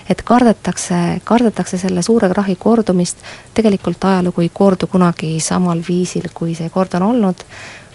et 0.09 0.21
kardetakse, 0.21 1.21
kardetakse 1.23 1.77
selle 1.77 2.01
suure 2.01 2.29
krahi 2.29 2.55
kordumist, 2.55 3.17
tegelikult 3.53 4.03
ajalugu 4.05 4.41
ei 4.41 4.49
kordu 4.53 4.87
kunagi 4.87 5.39
samal 5.39 5.81
viisil, 5.87 6.29
kui 6.33 6.55
see 6.55 6.69
kord 6.69 6.93
on 6.93 7.01
olnud, 7.01 7.45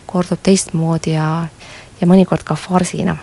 kordub 0.06 0.38
teistmoodi 0.42 1.14
ja, 1.14 1.46
ja 2.00 2.06
mõnikord 2.06 2.42
ka 2.44 2.54
farsina 2.54 3.16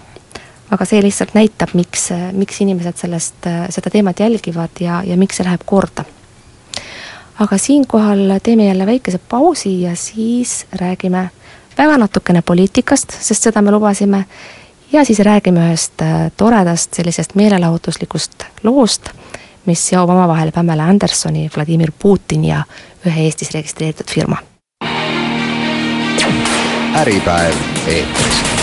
aga 0.71 0.85
see 0.85 1.01
lihtsalt 1.01 1.33
näitab, 1.37 1.73
miks, 1.73 2.09
miks 2.35 2.61
inimesed 2.61 2.99
sellest, 2.99 3.47
seda 3.69 3.91
teemat 3.91 4.19
jälgivad 4.19 4.81
ja, 4.83 5.01
ja 5.05 5.17
miks 5.17 5.39
see 5.39 5.47
läheb 5.47 5.63
korda. 5.65 6.05
aga 7.39 7.57
siinkohal 7.57 8.39
teeme 8.43 8.65
jälle 8.65 8.85
väikese 8.85 9.19
pausi 9.29 9.81
ja 9.81 9.95
siis 9.95 10.65
räägime 10.73 11.29
väga 11.77 11.97
natukene 11.97 12.41
poliitikast, 12.41 13.13
sest 13.21 13.43
seda 13.43 13.61
me 13.61 13.71
lubasime, 13.71 14.25
ja 14.91 15.05
siis 15.05 15.19
räägime 15.19 15.67
ühest 15.69 16.01
äh, 16.01 16.31
toredast 16.37 16.93
sellisest 16.93 17.35
meelelahutuslikust 17.35 18.43
loost, 18.63 19.09
mis 19.65 19.87
seob 19.89 20.09
omavahel 20.09 20.51
Pamela 20.51 20.85
Andersoni, 20.85 21.49
Vladimir 21.55 21.91
Putin 21.99 22.45
ja 22.45 22.63
ühe 23.05 23.25
Eestis 23.27 23.51
registreeritud 23.53 24.13
firma. 24.13 24.37
äripäev 26.97 27.55
eetris 27.87 28.56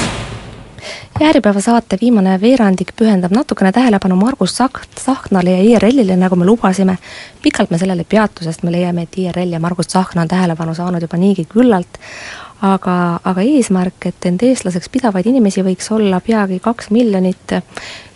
ja 1.21 1.29
Äripäeva 1.29 1.61
saate 1.61 1.99
viimane 2.01 2.35
veerandik 2.41 2.91
pühendab 2.99 3.33
natukene 3.35 3.73
tähelepanu 3.73 4.17
Margus 4.17 4.57
Sak-, 4.59 4.83
Tsahknale 4.95 5.51
ja 5.51 5.63
IRL-ile, 5.63 6.17
nagu 6.17 6.37
me 6.37 6.45
lubasime. 6.45 6.99
pikalt 7.43 7.71
me 7.71 7.79
sellele 7.79 8.03
ei 8.03 8.09
peatu, 8.09 8.45
sest 8.45 8.63
me 8.63 8.73
leiame, 8.73 9.03
et 9.03 9.19
IRL 9.19 9.53
ja 9.53 9.61
Margus 9.61 9.87
Tsahkna 9.87 10.23
on 10.23 10.29
tähelepanu 10.29 10.75
saanud 10.75 11.03
juba 11.03 11.17
niigi 11.17 11.45
küllalt, 11.45 12.01
aga, 12.63 13.21
aga 13.25 13.41
eesmärk, 13.41 14.07
et 14.07 14.27
end 14.27 14.43
eestlaseks 14.43 14.89
pidavaid 14.91 15.27
inimesi 15.31 15.63
võiks 15.63 15.91
olla 15.95 16.21
peagi 16.21 16.59
kaks 16.59 16.91
miljonit, 16.91 17.59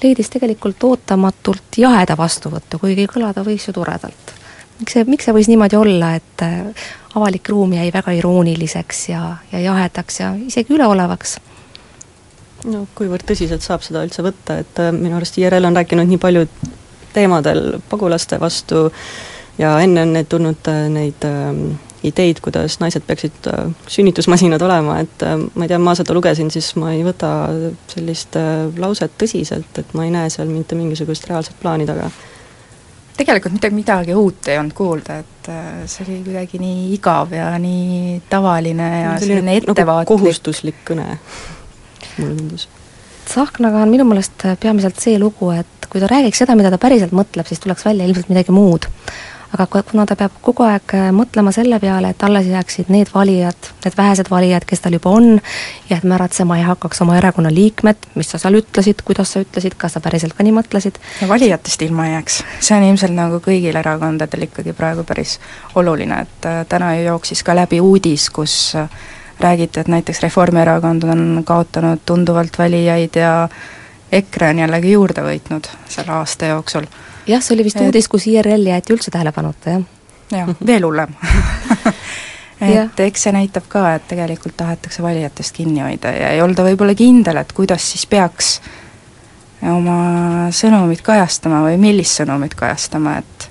leidis 0.03 0.31
tegelikult 0.35 0.85
ootamatult 0.85 1.79
jaheda 1.79 2.17
vastuvõttu, 2.19 2.83
kuigi 2.83 3.07
kõlada 3.07 3.47
võis 3.47 3.69
ju 3.69 3.73
toredalt. 3.73 4.35
miks 4.81 4.93
see, 4.93 5.05
miks 5.05 5.25
see 5.25 5.35
võis 5.35 5.49
niimoodi 5.49 5.77
olla, 5.77 6.15
et 6.15 6.47
avalik 7.15 7.49
ruum 7.49 7.73
jäi 7.73 7.93
väga 7.95 8.13
irooniliseks 8.13 9.09
ja, 9.09 9.37
ja 9.53 9.61
jahedaks 9.61 10.21
ja 10.21 10.35
isegi 10.47 10.75
üleolevaks 10.75 11.39
no 12.65 12.87
kuivõrd 12.99 13.27
tõsiselt 13.29 13.63
saab 13.63 13.87
seda 13.87 14.03
üldse 14.07 14.25
võtta, 14.27 14.59
et 14.65 14.83
äh, 14.83 14.93
minu 14.93 15.17
arust 15.21 15.39
IRL 15.39 15.69
on 15.69 15.77
rääkinud 15.79 16.09
nii 16.11 16.23
palju 16.23 16.47
teemadel 17.13 17.81
pagulaste 17.89 18.41
vastu 18.41 18.89
ja 19.59 19.75
enne 19.83 20.03
on 20.07 20.15
neid 20.17 20.31
tulnud 20.31 20.71
äh, 20.71 20.87
neid 20.93 21.27
äh, 21.27 21.51
ideid, 22.07 22.41
kuidas 22.45 22.79
naised 22.83 23.05
peaksid 23.07 23.51
äh, 23.51 23.67
sünnitusmasinad 23.91 24.63
olema, 24.63 25.01
et 25.03 25.27
ma 25.55 25.67
ei 25.67 25.73
tea, 25.73 25.81
ma 25.83 25.97
seda 25.99 26.17
lugesin, 26.17 26.51
siis 26.55 26.71
ma 26.79 26.93
ei 26.95 27.03
võta 27.07 27.33
sellist 27.91 28.39
lauset 28.79 29.19
tõsiselt, 29.21 29.83
et 29.83 29.95
ma 29.99 30.07
ei 30.07 30.15
näe 30.15 30.31
seal 30.33 30.51
mitte 30.53 30.79
mingisugust 30.79 31.27
reaalset 31.31 31.59
plaani 31.63 31.89
taga. 31.89 32.11
tegelikult 33.19 33.57
mitte 33.57 33.71
midagi 33.75 34.15
uut 34.15 34.49
ei 34.49 34.59
olnud 34.61 34.77
kuulda, 34.79 35.19
et 35.19 35.53
see 35.91 36.05
oli 36.07 36.21
kuidagi 36.29 36.61
nii 36.63 36.93
igav 36.95 37.33
ja 37.35 37.51
nii 37.59 38.21
tavaline 38.31 38.91
ja 39.03 39.15
selline, 39.19 39.41
selline 39.41 39.57
nagu 39.59 39.73
ettevaatlik 39.75 40.11
nagu 40.13 40.19
kohustuslik 40.23 40.85
kõne 40.87 41.09
mulle 42.19 42.37
tundus. 42.37 42.69
Tsahknaga 43.29 43.83
on 43.85 43.91
minu 43.93 44.07
meelest 44.09 44.47
peamiselt 44.61 45.01
see 45.03 45.19
lugu, 45.21 45.51
et 45.53 45.89
kui 45.89 46.01
ta 46.01 46.09
räägiks 46.11 46.45
seda, 46.45 46.57
mida 46.57 46.71
ta 46.73 46.81
päriselt 46.81 47.13
mõtleb, 47.17 47.49
siis 47.49 47.61
tuleks 47.61 47.85
välja 47.89 48.07
ilmselt 48.09 48.31
midagi 48.33 48.55
muud. 48.55 48.89
aga 49.49 49.81
kuna 49.83 50.05
ta 50.05 50.13
peab 50.13 50.35
kogu 50.45 50.61
aeg 50.67 50.93
mõtlema 51.17 51.49
selle 51.57 51.79
peale, 51.81 52.11
et 52.13 52.23
alles 52.27 52.51
jääksid 52.51 52.91
need 52.93 53.09
valijad, 53.15 53.71
need 53.81 53.95
vähesed 53.97 54.29
valijad, 54.29 54.67
kes 54.69 54.83
tal 54.85 54.93
juba 54.93 55.15
on, 55.17 55.41
ja 55.89 55.97
et 55.97 56.05
märatsema 56.05 56.59
ei 56.59 56.67
hakkaks 56.67 57.01
oma 57.01 57.17
erakonna 57.17 57.49
liikmed, 57.49 58.11
mis 58.15 58.29
sa 58.29 58.41
seal 58.43 58.59
ütlesid, 58.61 59.01
kuidas 59.09 59.33
sa 59.33 59.41
ütlesid, 59.41 59.79
kas 59.81 59.97
sa 59.97 60.05
päriselt 60.05 60.37
ka 60.37 60.45
nii 60.45 60.53
mõtlesid. 60.53 61.01
ja 61.23 61.29
valijatest 61.29 61.83
ilma 61.83 62.07
ei 62.07 62.13
jääks. 62.19 62.43
see 62.61 62.77
on 62.77 62.89
ilmselt 62.91 63.17
nagu 63.17 63.41
kõigil 63.45 63.81
erakondadel 63.81 64.45
ikkagi 64.51 64.77
praegu 64.77 65.05
päris 65.09 65.39
oluline, 65.75 66.21
et 66.29 66.51
äh, 66.51 66.67
täna 66.69 66.95
ju 66.99 67.09
jooksis 67.09 67.43
ka 67.43 67.57
läbi 67.57 67.81
uudis, 67.81 68.29
kus 68.29 68.75
äh, 68.77 68.89
räägiti, 69.41 69.81
et 69.81 69.89
näiteks 69.89 70.23
Reformierakond 70.23 71.03
on 71.03 71.43
kaotanud 71.45 72.01
tunduvalt 72.07 72.59
valijaid 72.59 73.17
ja 73.17 73.49
EKRE 74.13 74.51
on 74.51 74.59
jällegi 74.65 74.93
juurde 74.93 75.23
võitnud 75.23 75.69
selle 75.89 76.13
aasta 76.13 76.53
jooksul. 76.55 76.89
jah, 77.27 77.43
see 77.43 77.55
oli 77.55 77.69
vist 77.69 77.81
et... 77.81 77.87
uudis, 77.87 78.09
kus 78.09 78.27
IRL 78.27 78.67
jäeti 78.71 78.95
üldse 78.95 79.11
tähelepanuta, 79.15 79.77
jah. 79.77 79.87
jah, 80.33 80.55
veel 80.67 80.87
hullem 80.87 81.15
et 82.73 83.01
eks 83.07 83.29
see 83.29 83.35
näitab 83.37 83.69
ka, 83.69 83.85
et 83.99 84.09
tegelikult 84.11 84.57
tahetakse 84.57 85.03
valijatest 85.03 85.57
kinni 85.57 85.85
hoida 85.85 86.13
ja 86.15 86.33
ei 86.35 86.43
olda 86.43 86.67
võib-olla 86.67 86.97
kindel, 86.99 87.43
et 87.43 87.53
kuidas 87.53 87.91
siis 87.93 88.07
peaks 88.07 88.59
oma 89.63 90.49
sõnumit 90.55 91.03
kajastama 91.03 91.63
või 91.67 91.79
millist 91.81 92.21
sõnumit 92.21 92.55
kajastama, 92.59 93.19
et 93.19 93.49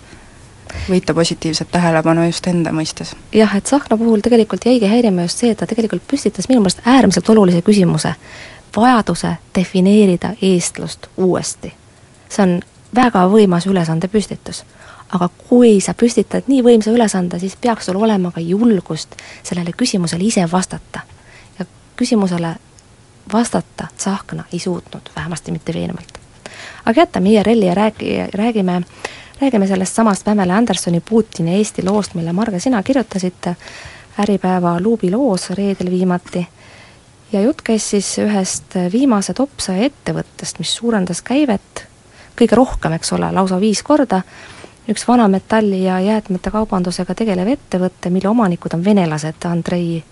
võita 0.90 1.14
positiivset 1.14 1.72
tähelepanu 1.72 2.26
just 2.26 2.48
enda 2.48 2.72
mõistes. 2.72 3.16
jah, 3.34 3.56
et 3.56 3.64
Tsahkna 3.64 3.98
puhul 3.98 4.22
tegelikult 4.22 4.66
jäigi 4.66 4.88
häirima 4.88 5.22
just 5.28 5.44
see, 5.44 5.52
et 5.52 5.58
ta 5.58 5.68
tegelikult 5.68 6.08
püstitas 6.08 6.50
minu 6.50 6.62
meelest 6.62 6.82
äärmiselt 6.86 7.30
olulise 7.30 7.62
küsimuse, 7.62 8.14
vajaduse 8.76 9.36
defineerida 9.56 10.34
eestlust 10.42 11.08
uuesti. 11.18 11.74
see 12.30 12.44
on 12.44 12.62
väga 12.96 13.28
võimas 13.32 13.68
ülesande 13.68 14.08
püstitus. 14.08 14.64
aga 15.14 15.30
kui 15.50 15.82
sa 15.82 15.94
püstitad 15.94 16.48
nii 16.48 16.64
võimsa 16.64 16.92
ülesande, 16.92 17.40
siis 17.40 17.56
peaks 17.56 17.86
sul 17.86 17.96
olema 17.96 18.32
ka 18.32 18.40
julgust 18.40 19.16
sellele 19.44 19.72
küsimusele 19.72 20.24
ise 20.24 20.52
vastata. 20.52 21.00
ja 21.60 21.66
küsimusele 21.96 22.56
vastata 23.34 23.88
Tsahkna 23.98 24.44
ei 24.54 24.60
suutnud, 24.60 25.10
vähemasti 25.16 25.52
mitte 25.52 25.74
veenvalt. 25.74 26.20
aga 26.86 27.02
jätame 27.02 27.30
IRL-i 27.30 27.66
ja 27.66 27.76
räägi, 27.76 28.28
räägime 28.34 28.82
räägime 29.42 29.68
sellest 29.68 29.96
samast 29.96 30.26
Pamela 30.26 30.56
Andersoni 30.58 31.00
Putini 31.00 31.56
Eesti 31.56 31.86
loost, 31.86 32.14
mille 32.14 32.34
Marge, 32.34 32.60
sina 32.60 32.84
kirjutasid 32.84 33.54
Äripäeva 34.20 34.80
luubi 34.80 35.12
loos 35.12 35.50
reedel 35.50 35.92
viimati. 35.92 36.48
Ja 37.32 37.42
jutt 37.42 37.62
käis 37.62 37.90
siis 37.90 38.18
ühest 38.24 38.78
viimase 38.92 39.34
topsaja 39.34 39.86
ettevõttest, 39.86 40.60
mis 40.60 40.74
suurendas 40.76 41.22
käivet 41.22 41.84
kõige 42.40 42.56
rohkem, 42.56 42.94
eks 42.98 43.14
ole, 43.14 43.30
lausa 43.32 43.60
viis 43.60 43.84
korda, 43.84 44.22
üks 44.90 45.08
vana 45.08 45.28
metalli- 45.28 45.84
ja 45.84 46.00
jäätmete 46.00 46.52
kaubandusega 46.52 47.16
tegelev 47.16 47.48
ettevõte, 47.48 48.10
mille 48.10 48.30
omanikud 48.30 48.74
on 48.74 48.86
venelased, 48.86 49.46
Andrei 49.46 50.04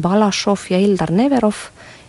Balašov 0.00 0.66
ja 0.70 0.78
Ildar 0.78 1.10
Neverov, 1.10 1.54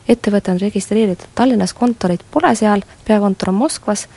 ettevõte 0.08 0.52
on 0.52 0.60
registreeritud 0.60 1.28
Tallinnas, 1.36 1.74
kontorit 1.74 2.24
pole 2.32 2.56
seal, 2.56 2.82
peakontor 3.06 3.50
on 3.50 3.56
Moskvas, 3.56 4.08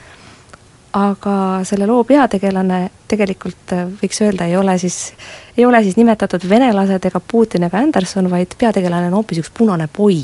aga 0.98 1.34
selle 1.68 1.86
loo 1.86 2.02
peategelane 2.04 2.80
tegelikult 3.08 3.72
äh, 3.76 3.86
võiks 4.02 4.20
öelda, 4.24 4.48
ei 4.48 4.56
ole 4.56 4.76
siis, 4.78 5.12
ei 5.56 5.66
ole 5.66 5.82
siis 5.84 5.96
nimetatud 5.98 6.44
venelased 6.48 7.08
ega 7.10 7.20
Putin 7.20 7.68
ega 7.68 7.80
Anderson, 7.80 8.30
vaid 8.30 8.56
peategelane 8.58 9.10
on 9.10 9.18
hoopis 9.20 9.42
üks 9.42 9.52
punane 9.54 9.88
poi. 9.92 10.22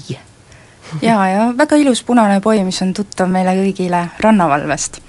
jaa, 1.03 1.29
ja 1.29 1.49
väga 1.59 1.77
ilus 1.81 2.05
punane 2.05 2.41
poi, 2.41 2.63
mis 2.65 2.83
on 2.83 2.95
tuttav 2.95 3.31
meile 3.31 3.57
kõigile 3.61 4.07
rannavalvest 4.21 5.01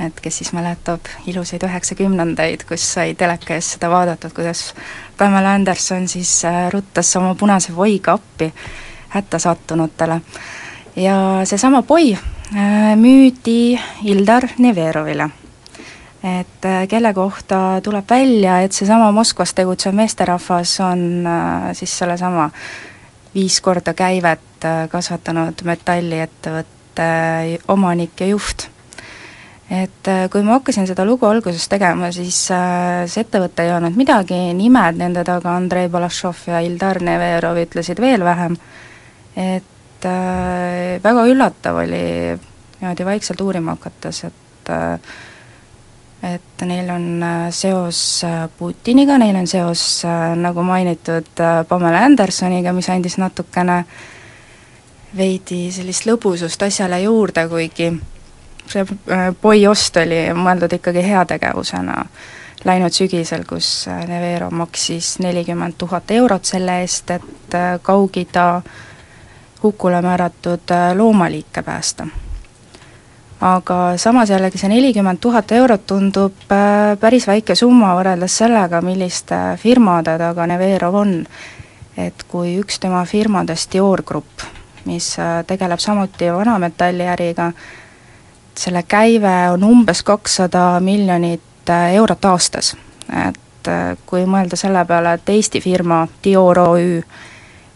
et 0.00 0.20
kes 0.22 0.38
siis 0.40 0.52
mäletab 0.56 1.08
ilusaid 1.28 1.64
üheksakümnendaid, 1.66 2.64
kus 2.68 2.86
sai 2.94 3.14
teleka 3.18 3.56
ees 3.56 3.74
seda 3.74 3.90
vaadatud, 3.92 4.32
kuidas 4.32 4.70
Pamela 5.18 5.52
Anderson 5.58 6.08
siis 6.08 6.38
äh, 6.48 6.68
ruttas 6.72 7.12
oma 7.20 7.34
punase 7.34 7.74
poiga 7.76 8.16
appi 8.16 8.52
hätta 9.10 9.38
sattunutele. 9.38 10.20
ja 10.96 11.16
seesama 11.44 11.82
poi 11.82 12.16
müüdi 12.96 13.78
Ildar 14.04 14.48
Neverovile. 14.58 15.30
et 16.22 16.64
äh, 16.64 16.88
kelle 16.88 17.14
kohta 17.14 17.80
tuleb 17.82 18.10
välja, 18.10 18.60
et 18.60 18.72
seesama 18.72 19.12
Moskvas 19.12 19.54
tegutsev 19.54 19.94
meesterahvas 19.94 20.80
on 20.80 21.28
siis 21.72 21.98
sellesama 21.98 22.50
viis 23.34 23.60
korda 23.60 23.94
käivet 23.94 24.66
kasvatanud 24.90 25.62
metalliettevõtte 25.64 27.08
omanik 27.68 28.20
ja 28.20 28.26
juht 28.34 28.68
et 29.70 30.08
äh, 30.10 30.26
kui 30.30 30.42
ma 30.42 30.58
hakkasin 30.58 30.88
seda 30.90 31.04
lugu 31.06 31.28
alguses 31.28 31.68
tegema, 31.70 32.10
siis 32.14 32.42
äh, 32.54 33.06
see 33.10 33.22
ettevõte 33.24 33.64
ei 33.64 33.74
olnud 33.76 33.96
midagi, 33.98 34.38
nimed 34.58 34.98
nende 34.98 35.22
taga, 35.26 35.54
Andrei 35.54 35.88
Balašov 35.88 36.48
ja 36.50 36.62
Ildar 36.66 36.98
Neverov 37.06 37.60
ütlesid 37.62 38.02
veel 38.02 38.24
vähem, 38.26 38.56
et 39.38 39.76
äh, 40.08 41.00
väga 41.02 41.24
üllatav 41.30 41.82
oli 41.82 42.04
niimoodi 42.80 43.04
vaikselt 43.04 43.40
uurima 43.40 43.76
hakates, 43.76 44.24
et 44.24 44.70
äh, 44.70 45.10
et 46.34 46.64
neil 46.68 46.90
on 46.92 47.22
äh, 47.22 47.48
seos 47.50 48.22
äh, 48.24 48.46
Putiniga, 48.58 49.18
neil 49.18 49.36
on 49.36 49.46
seos, 49.48 50.04
nagu 50.36 50.62
mainitud, 50.62 51.30
Pamela 51.68 52.04
Andersoniga, 52.04 52.72
mis 52.76 52.90
andis 52.92 53.16
natukene 53.18 53.84
veidi 55.16 55.70
sellist 55.74 56.06
lõbusust 56.06 56.62
asjale 56.62 57.00
juurde, 57.02 57.48
kuigi 57.50 57.90
see 58.70 58.84
äh, 59.10 59.30
poi 59.40 59.66
ost 59.66 59.96
oli 60.00 60.20
mõeldud 60.36 60.78
ikkagi 60.78 61.02
heategevusena. 61.04 62.04
Läinud 62.64 62.92
sügisel, 62.92 63.46
kus 63.48 63.88
äh, 63.88 64.04
Nevero 64.08 64.50
maksis 64.52 65.16
nelikümmend 65.24 65.78
tuhat 65.80 66.10
eurot 66.14 66.44
selle 66.44 66.80
eest, 66.84 67.10
et 67.16 67.56
äh, 67.56 67.78
Kaug-Ida 67.82 68.62
hukule 69.62 70.02
määratud 70.02 70.74
loomaliike 70.94 71.62
päästa. 71.62 72.06
aga 73.40 73.96
samas 73.96 74.30
jällegi 74.30 74.58
see 74.58 74.68
nelikümmend 74.68 75.18
tuhat 75.20 75.52
eurot 75.52 75.86
tundub 75.86 76.34
päris 77.00 77.26
väike 77.26 77.54
summa 77.54 77.94
võrreldes 77.96 78.36
sellega, 78.42 78.80
milliste 78.80 79.36
firmade 79.56 80.18
taga 80.18 80.46
Neverov 80.46 80.94
on. 80.94 81.26
et 81.96 82.24
kui 82.28 82.58
üks 82.60 82.78
tema 82.80 83.04
firmadest, 83.04 83.72
Dior 83.72 84.02
Grupp, 84.02 84.44
mis 84.84 85.16
tegeleb 85.46 85.78
samuti 85.78 86.32
vanametalliäriga, 86.32 87.52
selle 88.60 88.82
käive 88.82 89.50
on 89.50 89.64
umbes 89.64 90.02
kakssada 90.02 90.80
miljonit 90.80 91.70
äh, 91.70 91.92
eurot 91.94 92.24
aastas. 92.24 92.76
et 93.28 93.68
äh, 93.68 93.96
kui 94.06 94.24
mõelda 94.26 94.56
selle 94.56 94.84
peale, 94.84 95.14
et 95.14 95.28
Eesti 95.28 95.60
firma 95.60 96.06
Dior 96.24 96.58
OÜ 96.58 97.02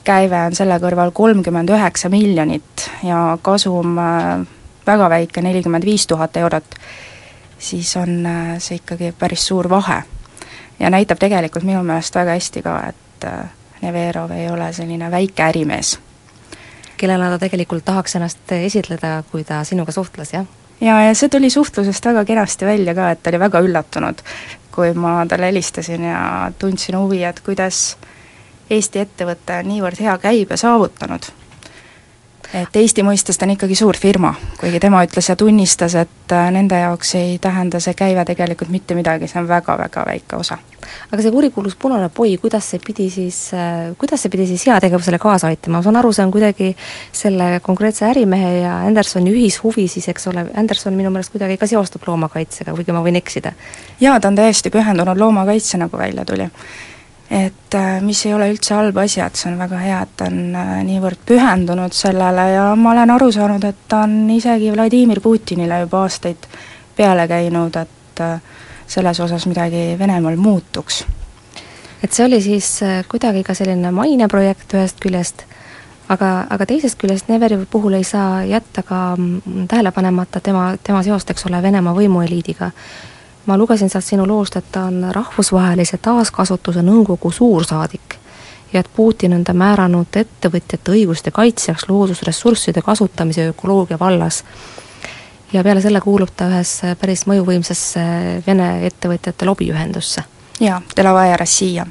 käive 0.04 0.40
on 0.46 0.54
selle 0.56 0.78
kõrval 0.82 1.12
kolmkümmend 1.16 1.70
üheksa 1.70 2.10
miljonit 2.12 2.88
ja 3.02 3.38
kasum 3.42 3.98
äh, 3.98 4.46
väga 4.86 5.10
väike, 5.10 5.42
nelikümmend 5.42 5.84
viis 5.84 6.06
tuhat 6.06 6.36
eurot, 6.36 6.76
siis 7.58 7.96
on 7.96 8.26
see 8.58 8.80
ikkagi 8.82 9.14
päris 9.18 9.46
suur 9.46 9.68
vahe. 9.70 10.02
ja 10.78 10.90
näitab 10.90 11.18
tegelikult 11.18 11.64
minu 11.64 11.82
meelest 11.82 12.14
väga 12.14 12.34
hästi 12.36 12.62
ka, 12.62 12.78
et 12.88 13.28
Neverov 13.84 14.30
ei 14.30 14.50
ole 14.50 14.72
selline 14.72 15.10
väike 15.10 15.42
ärimees. 15.42 15.98
kellena 16.96 17.30
ta 17.30 17.38
tegelikult 17.38 17.84
tahaks 17.84 18.16
ennast 18.16 18.52
esitleda, 18.52 19.22
kui 19.30 19.44
ta 19.44 19.64
sinuga 19.64 19.92
suhtles, 19.92 20.32
jah? 20.32 20.46
ja, 20.80 21.00
ja 21.02 21.14
see 21.14 21.28
tuli 21.28 21.50
suhtlusest 21.50 22.06
väga 22.06 22.24
kenasti 22.24 22.66
välja 22.66 22.94
ka, 22.94 23.10
et 23.10 23.22
ta 23.22 23.30
oli 23.30 23.40
väga 23.42 23.60
üllatunud, 23.60 24.22
kui 24.74 24.92
ma 24.94 25.16
talle 25.28 25.50
helistasin 25.50 26.04
ja 26.04 26.52
tundsin 26.58 26.98
huvi, 26.98 27.22
et 27.24 27.40
kuidas 27.40 27.96
Eesti 28.70 29.03
ettevõte 29.05 29.61
on 29.61 29.72
niivõrd 29.72 30.00
hea 30.00 30.18
käibe 30.18 30.57
saavutanud 30.57 31.33
et 32.55 32.77
Eesti 32.79 33.03
mõistes 33.03 33.38
ta 33.38 33.46
on 33.46 33.55
ikkagi 33.55 33.77
suur 33.79 33.96
firma, 33.98 34.31
kuigi 34.61 34.79
tema 34.83 35.00
ütles 35.07 35.29
ja 35.29 35.37
tunnistas, 35.38 35.96
et 35.98 36.33
äh, 36.33 36.50
nende 36.55 36.79
jaoks 36.79 37.14
ei 37.18 37.38
tähenda 37.42 37.81
see 37.83 37.96
käive 37.98 38.24
tegelikult 38.29 38.70
mitte 38.70 38.94
midagi, 38.94 39.29
see 39.31 39.40
on 39.40 39.48
väga-väga 39.50 40.05
väike 40.07 40.38
osa. 40.38 40.59
aga 41.11 41.22
see 41.22 41.33
kurikuulus 41.35 41.74
punane 41.81 42.11
poi, 42.14 42.37
kuidas 42.38 42.70
see 42.70 42.81
pidi 42.87 43.09
siis, 43.11 43.38
äh, 43.57 43.90
kuidas 43.98 44.22
see 44.22 44.31
pidi 44.31 44.46
siis 44.53 44.66
heategevusele 44.70 45.18
kaasa 45.18 45.50
aitama, 45.50 45.79
ma 45.79 45.83
saan 45.83 45.98
aru, 45.98 46.12
see 46.12 46.27
on 46.27 46.33
kuidagi 46.35 46.70
selle 47.12 47.61
konkreetse 47.62 48.07
ärimehe 48.12 48.55
ja 48.61 48.79
Andersoni 48.87 49.35
ühishuvi 49.35 49.88
siis, 49.90 50.09
eks 50.12 50.31
ole, 50.31 50.46
Anderson 50.55 50.94
minu 50.94 51.11
meelest 51.11 51.35
kuidagi 51.35 51.59
ka 51.59 51.66
seostub 51.70 52.07
loomakaitsega, 52.07 52.77
kuigi 52.77 52.94
ma 52.94 53.03
võin 53.03 53.18
eksida? 53.18 53.55
jaa, 54.00 54.20
ta 54.20 54.31
on 54.31 54.38
täiesti 54.38 54.70
pühendunud 54.70 55.18
loomakaitse, 55.18 55.81
nagu 55.81 55.98
välja 55.98 56.24
tuli 56.29 56.50
et 57.30 57.74
äh, 57.74 58.00
mis 58.02 58.26
ei 58.26 58.34
ole 58.34 58.50
üldse 58.52 58.74
halb 58.76 58.98
asi, 59.00 59.20
et 59.24 59.38
see 59.38 59.50
on 59.50 59.58
väga 59.58 59.80
hea, 59.80 60.00
et 60.04 60.12
ta 60.18 60.28
on 60.28 60.56
äh, 60.60 60.74
niivõrd 60.84 61.22
pühendunud 61.26 61.96
sellele 61.96 62.48
ja 62.52 62.66
ma 62.76 62.92
olen 62.92 63.14
aru 63.14 63.30
saanud, 63.32 63.64
et 63.64 63.87
ta 63.88 64.02
on 64.04 64.28
isegi 64.34 64.72
Vladimir 64.74 65.22
Putinile 65.24 65.80
juba 65.84 66.04
aastaid 66.04 66.48
peale 66.96 67.26
käinud, 67.30 67.76
et 67.80 68.22
äh, 68.24 68.37
selles 68.87 69.20
osas 69.24 69.46
midagi 69.48 69.94
Venemaal 69.98 70.37
muutuks. 70.37 71.04
et 72.02 72.12
see 72.12 72.26
oli 72.26 72.40
siis 72.44 72.68
kuidagi 73.08 73.42
ka 73.42 73.54
selline 73.56 73.90
maineprojekt 73.90 74.74
ühest 74.76 75.00
küljest, 75.00 75.46
aga, 76.12 76.44
aga 76.50 76.66
teisest 76.68 77.00
küljest 77.00 77.32
Neveri 77.32 77.56
puhul 77.70 77.96
ei 77.96 78.04
saa 78.04 78.44
jätta 78.44 78.82
ka 78.84 79.16
mm, 79.16 79.66
tähele 79.72 79.90
panemata 79.90 80.40
tema, 80.40 80.74
tema 80.82 81.02
seost, 81.02 81.30
eks 81.30 81.48
ole, 81.48 81.62
Venemaa 81.62 81.96
võimueliidiga 81.96 82.70
ma 83.46 83.57
lugesin 83.59 83.90
sealt 83.90 84.04
sinu 84.04 84.26
loost, 84.26 84.57
et 84.57 84.72
ta 84.72 84.85
on 84.88 85.07
rahvusvahelise 85.12 85.98
taaskasutuse 86.02 86.83
nõukogu 86.83 87.33
suursaadik 87.33 88.18
ja 88.74 88.80
et 88.80 88.90
Putin 88.96 89.33
on 89.33 89.44
ta 89.44 89.54
määranud 89.54 90.16
ettevõtjate 90.16 90.92
õiguste 90.92 91.30
kaitsjaks 91.30 91.88
loodusressursside 91.88 92.83
kasutamise 92.83 93.48
ökoloogia 93.48 93.98
vallas. 93.98 94.44
ja 95.52 95.62
peale 95.62 95.80
selle 95.80 96.00
kuulub 96.00 96.28
ta 96.37 96.48
ühesse 96.50 96.96
päris 97.00 97.26
mõjuvõimsasse 97.30 98.00
Vene 98.46 98.87
ettevõtjate 98.87 99.46
lobiühendusse. 99.46 100.22
jaa, 100.61 100.83
Delavaja 100.96 101.37
Rossija. 101.37 101.87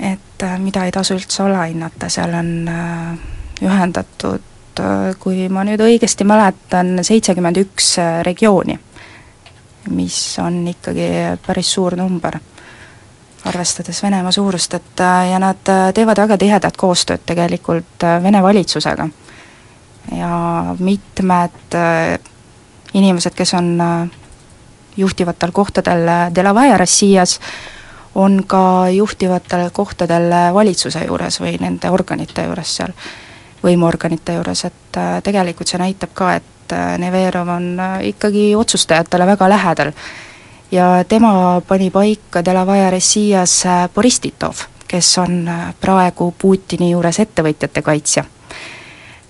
et 0.00 0.42
äh, 0.42 0.58
mida 0.58 0.84
ei 0.84 0.92
tasu 0.92 1.14
üldse 1.14 1.42
alahinnata, 1.42 2.08
seal 2.08 2.34
on 2.34 2.68
äh, 2.68 3.18
ühendatud, 3.62 4.40
kui 5.18 5.48
ma 5.48 5.62
nüüd 5.64 5.80
õigesti 5.80 6.24
mäletan, 6.24 6.98
seitsekümmend 7.02 7.56
üks 7.56 7.96
regiooni 8.22 8.78
mis 9.90 10.38
on 10.38 10.68
ikkagi 10.68 11.08
päris 11.46 11.72
suur 11.74 11.96
number, 11.96 12.38
arvestades 13.44 14.02
Venemaa 14.02 14.32
suurust, 14.32 14.74
et 14.74 15.00
äh, 15.00 15.30
ja 15.30 15.38
nad 15.38 15.68
äh, 15.68 15.92
teevad 15.94 16.18
väga 16.18 16.38
tihedat 16.38 16.76
koostööd 16.76 17.24
tegelikult 17.26 18.04
äh, 18.04 18.22
Vene 18.22 18.42
valitsusega. 18.42 19.08
ja 20.16 20.74
mitmed 20.78 21.76
inimesed, 22.94 23.34
kes 23.34 23.54
on 23.54 23.80
juhtivatel 24.96 25.52
kohtadel 25.52 26.08
Delavaja 26.34 26.76
Rossias, 26.78 27.40
on 28.14 28.44
ka 28.46 28.88
juhtivatel 28.92 29.70
kohtadel 29.72 30.28
valitsuse 30.54 31.06
juures 31.06 31.40
või 31.40 31.56
nende 31.60 31.90
organite 31.90 32.44
juures 32.44 32.76
seal, 32.76 32.92
võimuorganite 33.64 34.36
juures, 34.36 34.64
et 34.64 35.00
tegelikult 35.24 35.72
see 35.72 35.80
näitab 35.80 36.12
ka, 36.14 36.34
et 36.36 36.53
et 36.74 36.80
äh, 36.80 36.98
Neverov 36.98 37.48
on 37.48 37.80
äh, 37.80 38.08
ikkagi 38.08 38.54
otsustajatele 38.56 39.26
väga 39.26 39.48
lähedal. 39.48 39.92
ja 40.70 41.04
tema 41.08 41.60
pani 41.68 41.90
paika 41.90 42.44
Delavaja 42.44 42.90
Rossijas 42.90 43.66
äh, 43.66 43.88
Boris 43.94 44.20
Titov, 44.20 44.54
kes 44.88 45.18
on 45.18 45.50
praegu 45.80 46.34
Putini 46.38 46.90
juures 46.90 47.20
ettevõtjate 47.20 47.82
kaitsja. 47.82 48.24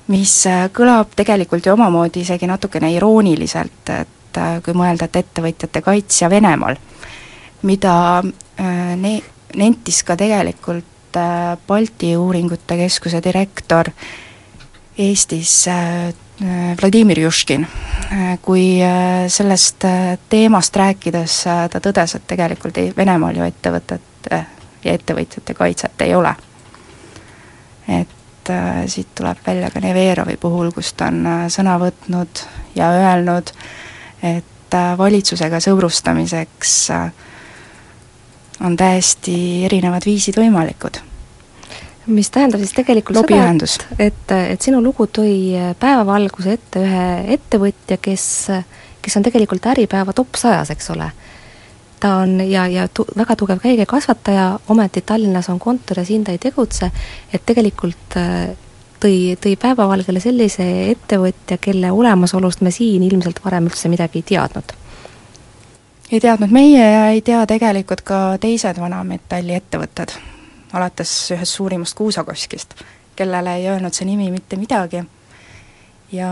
mis 0.06 0.44
kõlab 0.72 1.14
tegelikult 1.16 1.66
ju 1.66 1.72
omamoodi 1.72 2.20
isegi 2.20 2.46
natukene 2.46 2.92
irooniliselt, 2.92 3.88
et 3.88 4.40
kui 4.64 4.74
mõelda, 4.74 5.04
et 5.04 5.16
ettevõtjate 5.16 5.80
kaitsja 5.80 6.28
Venemaal, 6.30 6.76
mida 7.62 8.22
ne-, 8.96 9.22
nentis 9.56 10.02
ka 10.04 10.16
tegelikult 10.16 11.16
Balti 11.66 12.16
Uuringute 12.16 12.76
Keskuse 12.76 13.22
direktor 13.24 13.88
Eestis 14.98 15.64
Vladimir 16.82 17.18
Juškin, 17.20 17.66
kui 18.42 18.78
sellest 19.28 19.84
teemast 20.28 20.76
rääkides 20.76 21.36
ta 21.70 21.80
tõdes, 21.80 22.16
et 22.16 22.26
tegelikult 22.26 22.78
ei, 22.82 22.90
Venemaal 22.96 23.38
ju 23.38 23.46
ettevõtete 23.46 24.40
ja 24.84 24.96
ettevõtjate 24.98 25.54
kaitset 25.54 26.02
ei 26.02 26.14
ole. 26.14 26.34
et 27.88 28.50
siit 28.86 29.14
tuleb 29.14 29.38
välja 29.46 29.70
ka 29.70 29.80
Neverovi 29.80 30.36
puhul, 30.36 30.72
kus 30.74 30.92
ta 30.92 31.06
on 31.06 31.48
sõna 31.48 31.78
võtnud 31.80 32.44
ja 32.74 32.90
öelnud, 32.90 33.54
et 34.22 34.76
valitsusega 34.98 35.60
sõbrustamiseks 35.60 36.76
on 38.64 38.76
täiesti 38.76 39.64
erinevad 39.64 40.04
viisid 40.06 40.36
võimalikud 40.36 41.13
mis 42.06 42.30
tähendab 42.30 42.60
siis 42.60 42.74
tegelikult 42.76 43.16
Lobiühendus. 43.16 43.78
seda, 43.78 43.96
et, 43.98 44.16
et, 44.28 44.32
et 44.54 44.62
sinu 44.62 44.82
lugu 44.84 45.06
tõi 45.06 45.54
päevavalguse 45.80 46.56
ette 46.58 46.82
ühe 46.84 47.04
ettevõtja, 47.36 47.98
kes, 48.02 48.26
kes 49.02 49.16
on 49.16 49.26
tegelikult 49.26 49.66
Äripäeva 49.72 50.12
top 50.16 50.36
sajas, 50.40 50.72
eks 50.74 50.90
ole. 50.94 51.10
ta 52.00 52.16
on 52.24 52.40
ja, 52.44 52.66
ja 52.68 52.88
tu-, 52.88 53.06
väga 53.16 53.36
tugev 53.36 53.62
käigekasvataja, 53.62 54.58
ometi 54.68 55.00
Tallinnas 55.06 55.48
on 55.48 55.58
kontor 55.58 56.02
ja 56.02 56.04
siin 56.04 56.24
ta 56.24 56.32
ei 56.32 56.38
tegutse, 56.38 56.90
et 57.32 57.46
tegelikult 57.46 58.18
äh, 58.20 58.52
tõi, 59.00 59.36
tõi 59.40 59.56
päevavalgele 59.60 60.20
sellise 60.20 60.66
ettevõtja, 60.90 61.58
kelle 61.60 61.92
olemasolust 61.92 62.60
me 62.60 62.74
siin 62.74 63.02
ilmselt 63.02 63.40
varem 63.44 63.70
üldse 63.70 63.88
midagi 63.92 64.20
ei 64.20 64.30
teadnud 64.34 64.76
ei 66.12 66.20
teadnud 66.20 66.52
meie 66.52 66.84
ja 66.84 67.08
ei 67.10 67.24
tea 67.24 67.46
tegelikult 67.48 68.04
ka 68.06 68.20
teised 68.40 68.78
vanametalli 68.80 69.56
ettevõtted 69.56 70.12
alates 70.74 71.12
ühest 71.34 71.58
suurimast 71.58 71.96
kuusakoskist, 71.98 72.74
kellele 73.16 73.56
ei 73.60 73.68
öelnud 73.70 73.94
see 73.94 74.06
nimi 74.08 74.30
mitte 74.34 74.58
midagi 74.58 75.04
ja 76.12 76.30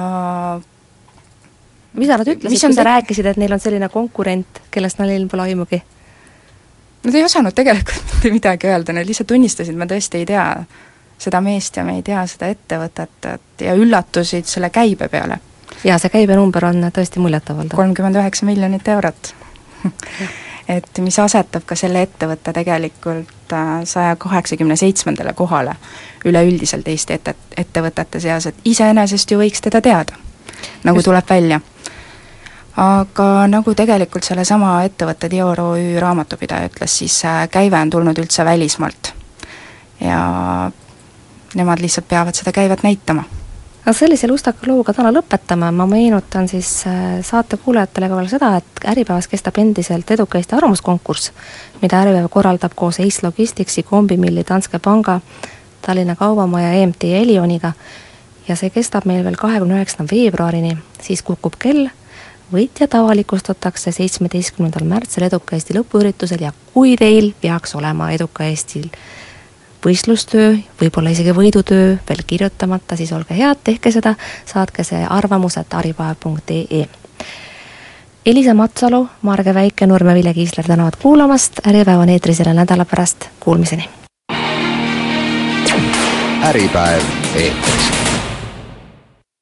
mida 1.93 2.19
nad 2.19 2.29
ütlesid, 2.29 2.61
kui 2.61 2.77
sa 2.77 2.87
rääkisid, 2.87 3.27
et 3.33 3.41
neil 3.41 3.53
on 3.55 3.63
selline 3.63 3.89
konkurent, 3.93 4.63
kellest 4.71 5.01
neil 5.03 5.29
pole 5.31 5.49
aimugi? 5.49 5.83
Nad 7.03 7.19
ei 7.19 7.25
osanud 7.27 7.55
tegelikult 7.55 8.15
mitte 8.15 8.31
midagi 8.31 8.71
öelda, 8.71 8.95
nad 8.95 9.07
lihtsalt 9.07 9.31
tunnistasid, 9.33 9.79
me 9.79 9.89
tõesti 9.91 10.23
ei 10.23 10.27
tea 10.29 10.47
seda 11.23 11.41
meest 11.43 11.77
ja 11.79 11.85
me 11.87 11.97
ei 11.99 12.05
tea 12.07 12.23
seda 12.31 12.51
ettevõtet, 12.51 13.31
et 13.31 13.67
ja 13.67 13.75
üllatusid 13.79 14.47
selle 14.51 14.71
käibe 14.75 15.09
peale. 15.11 15.39
jaa, 15.85 15.99
see 15.99 16.11
käibenumber 16.15 16.65
on 16.71 16.89
tõesti 16.95 17.23
muljetavaldav. 17.23 17.77
kolmkümmend 17.77 18.19
üheksa 18.23 18.47
miljonit 18.47 18.89
eurot 18.89 19.35
et 20.77 20.99
mis 20.99 21.19
asetab 21.19 21.67
ka 21.67 21.77
selle 21.79 22.03
ettevõtte 22.07 22.53
tegelikult 22.55 23.42
saja 23.85 24.17
kaheksakümne 24.17 24.77
seitsmendale 24.77 25.33
kohale 25.33 25.75
üleüldiselt 26.25 26.89
Eesti 26.89 27.19
ette, 27.19 27.35
ettevõtete 27.57 28.21
seas, 28.21 28.47
et 28.47 28.65
iseenesest 28.65 29.31
ju 29.31 29.39
võiks 29.41 29.63
teda 29.65 29.81
teada, 29.81 30.19
nagu 30.85 30.99
Just. 30.99 31.11
tuleb 31.11 31.31
välja. 31.31 31.61
aga 32.77 33.47
nagu 33.53 33.75
tegelikult 33.75 34.25
sellesama 34.25 34.83
ettevõtte 34.85 35.31
Dior 35.31 35.61
OÜ 35.61 36.01
raamatupidaja 36.01 36.71
ütles, 36.71 36.99
siis 36.99 37.25
äh, 37.25 37.49
käive 37.49 37.81
on 37.81 37.91
tulnud 37.91 38.19
üldse 38.19 38.45
välismaalt. 38.45 39.13
ja 40.01 40.71
nemad 41.55 41.81
lihtsalt 41.81 42.09
peavad 42.09 42.35
seda 42.35 42.53
käivet 42.53 42.83
näitama 42.83 43.25
aga 43.83 43.93
sellise 43.99 44.29
lustaka 44.31 44.67
looga 44.71 44.95
täna 44.95 45.11
lõpetame, 45.15 45.71
ma 45.75 45.87
meenutan 45.91 46.47
siis 46.49 46.71
äh, 46.87 47.19
saate 47.27 47.59
kuulajatele 47.59 48.09
ka 48.09 48.19
veel 48.21 48.29
seda, 48.31 48.53
et 48.61 48.85
Äripäevas 48.93 49.27
kestab 49.31 49.59
endiselt 49.59 50.11
eduka 50.15 50.39
Eesti 50.39 50.55
arvamuskonkurss, 50.59 51.33
mida 51.83 52.03
Äripäev 52.05 52.29
korraldab 52.31 52.77
koos 52.79 53.01
Ace 53.03 53.27
Logisticsi, 53.27 53.83
Kombimilli, 53.83 54.45
Danske 54.49 54.79
Panga, 54.79 55.21
Tallinna 55.83 56.17
Kaubamaja, 56.17 56.73
EMT 56.79 57.11
ja 57.11 57.25
Elioniga 57.25 57.73
ja 58.49 58.57
see 58.59 58.71
kestab 58.71 59.07
meil 59.07 59.25
veel 59.27 59.39
kahekümne 59.39 59.81
üheksanda 59.81 60.15
veebruarini, 60.15 60.77
siis 61.03 61.23
kukub 61.27 61.59
kell, 61.63 61.89
võitjad 62.53 62.95
avalikustatakse 62.99 63.91
seitsmeteistkümnendal 63.97 64.87
märtsil 64.87 65.27
Eduka 65.27 65.57
Eesti 65.57 65.75
lõpuüritusel 65.79 66.47
ja 66.47 66.55
kui 66.71 66.95
teil 67.01 67.33
peaks 67.43 67.75
olema 67.79 68.13
Eduka 68.15 68.47
Eestil 68.47 68.91
võistlustöö, 69.85 70.57
võib-olla 70.81 71.13
isegi 71.13 71.35
võidutöö 71.37 71.97
veel 72.09 72.23
kirjutamata, 72.27 72.97
siis 72.97 73.13
olge 73.13 73.37
head, 73.37 73.63
tehke 73.65 73.93
seda, 73.93 74.15
saatke 74.47 74.85
see 74.85 75.05
arvamus, 75.09 75.57
et 75.61 75.75
aripäev.ee. 75.75 76.85
Elisa 78.27 78.55
Matsalu, 78.55 79.09
Marge 79.23 79.55
Väike, 79.55 79.87
Nurme 79.87 80.15
Vilja 80.15 80.35
Kiisler 80.35 80.67
tänavad 80.67 81.01
kuulamast, 81.03 81.59
Äripäev 81.67 82.05
on 82.05 82.09
eetris 82.09 82.39
jälle 82.39 82.55
nädala 82.55 82.85
pärast, 82.85 83.29
kuulmiseni! 83.41 83.89
äripäev 86.43 87.03
eetris 87.35 88.12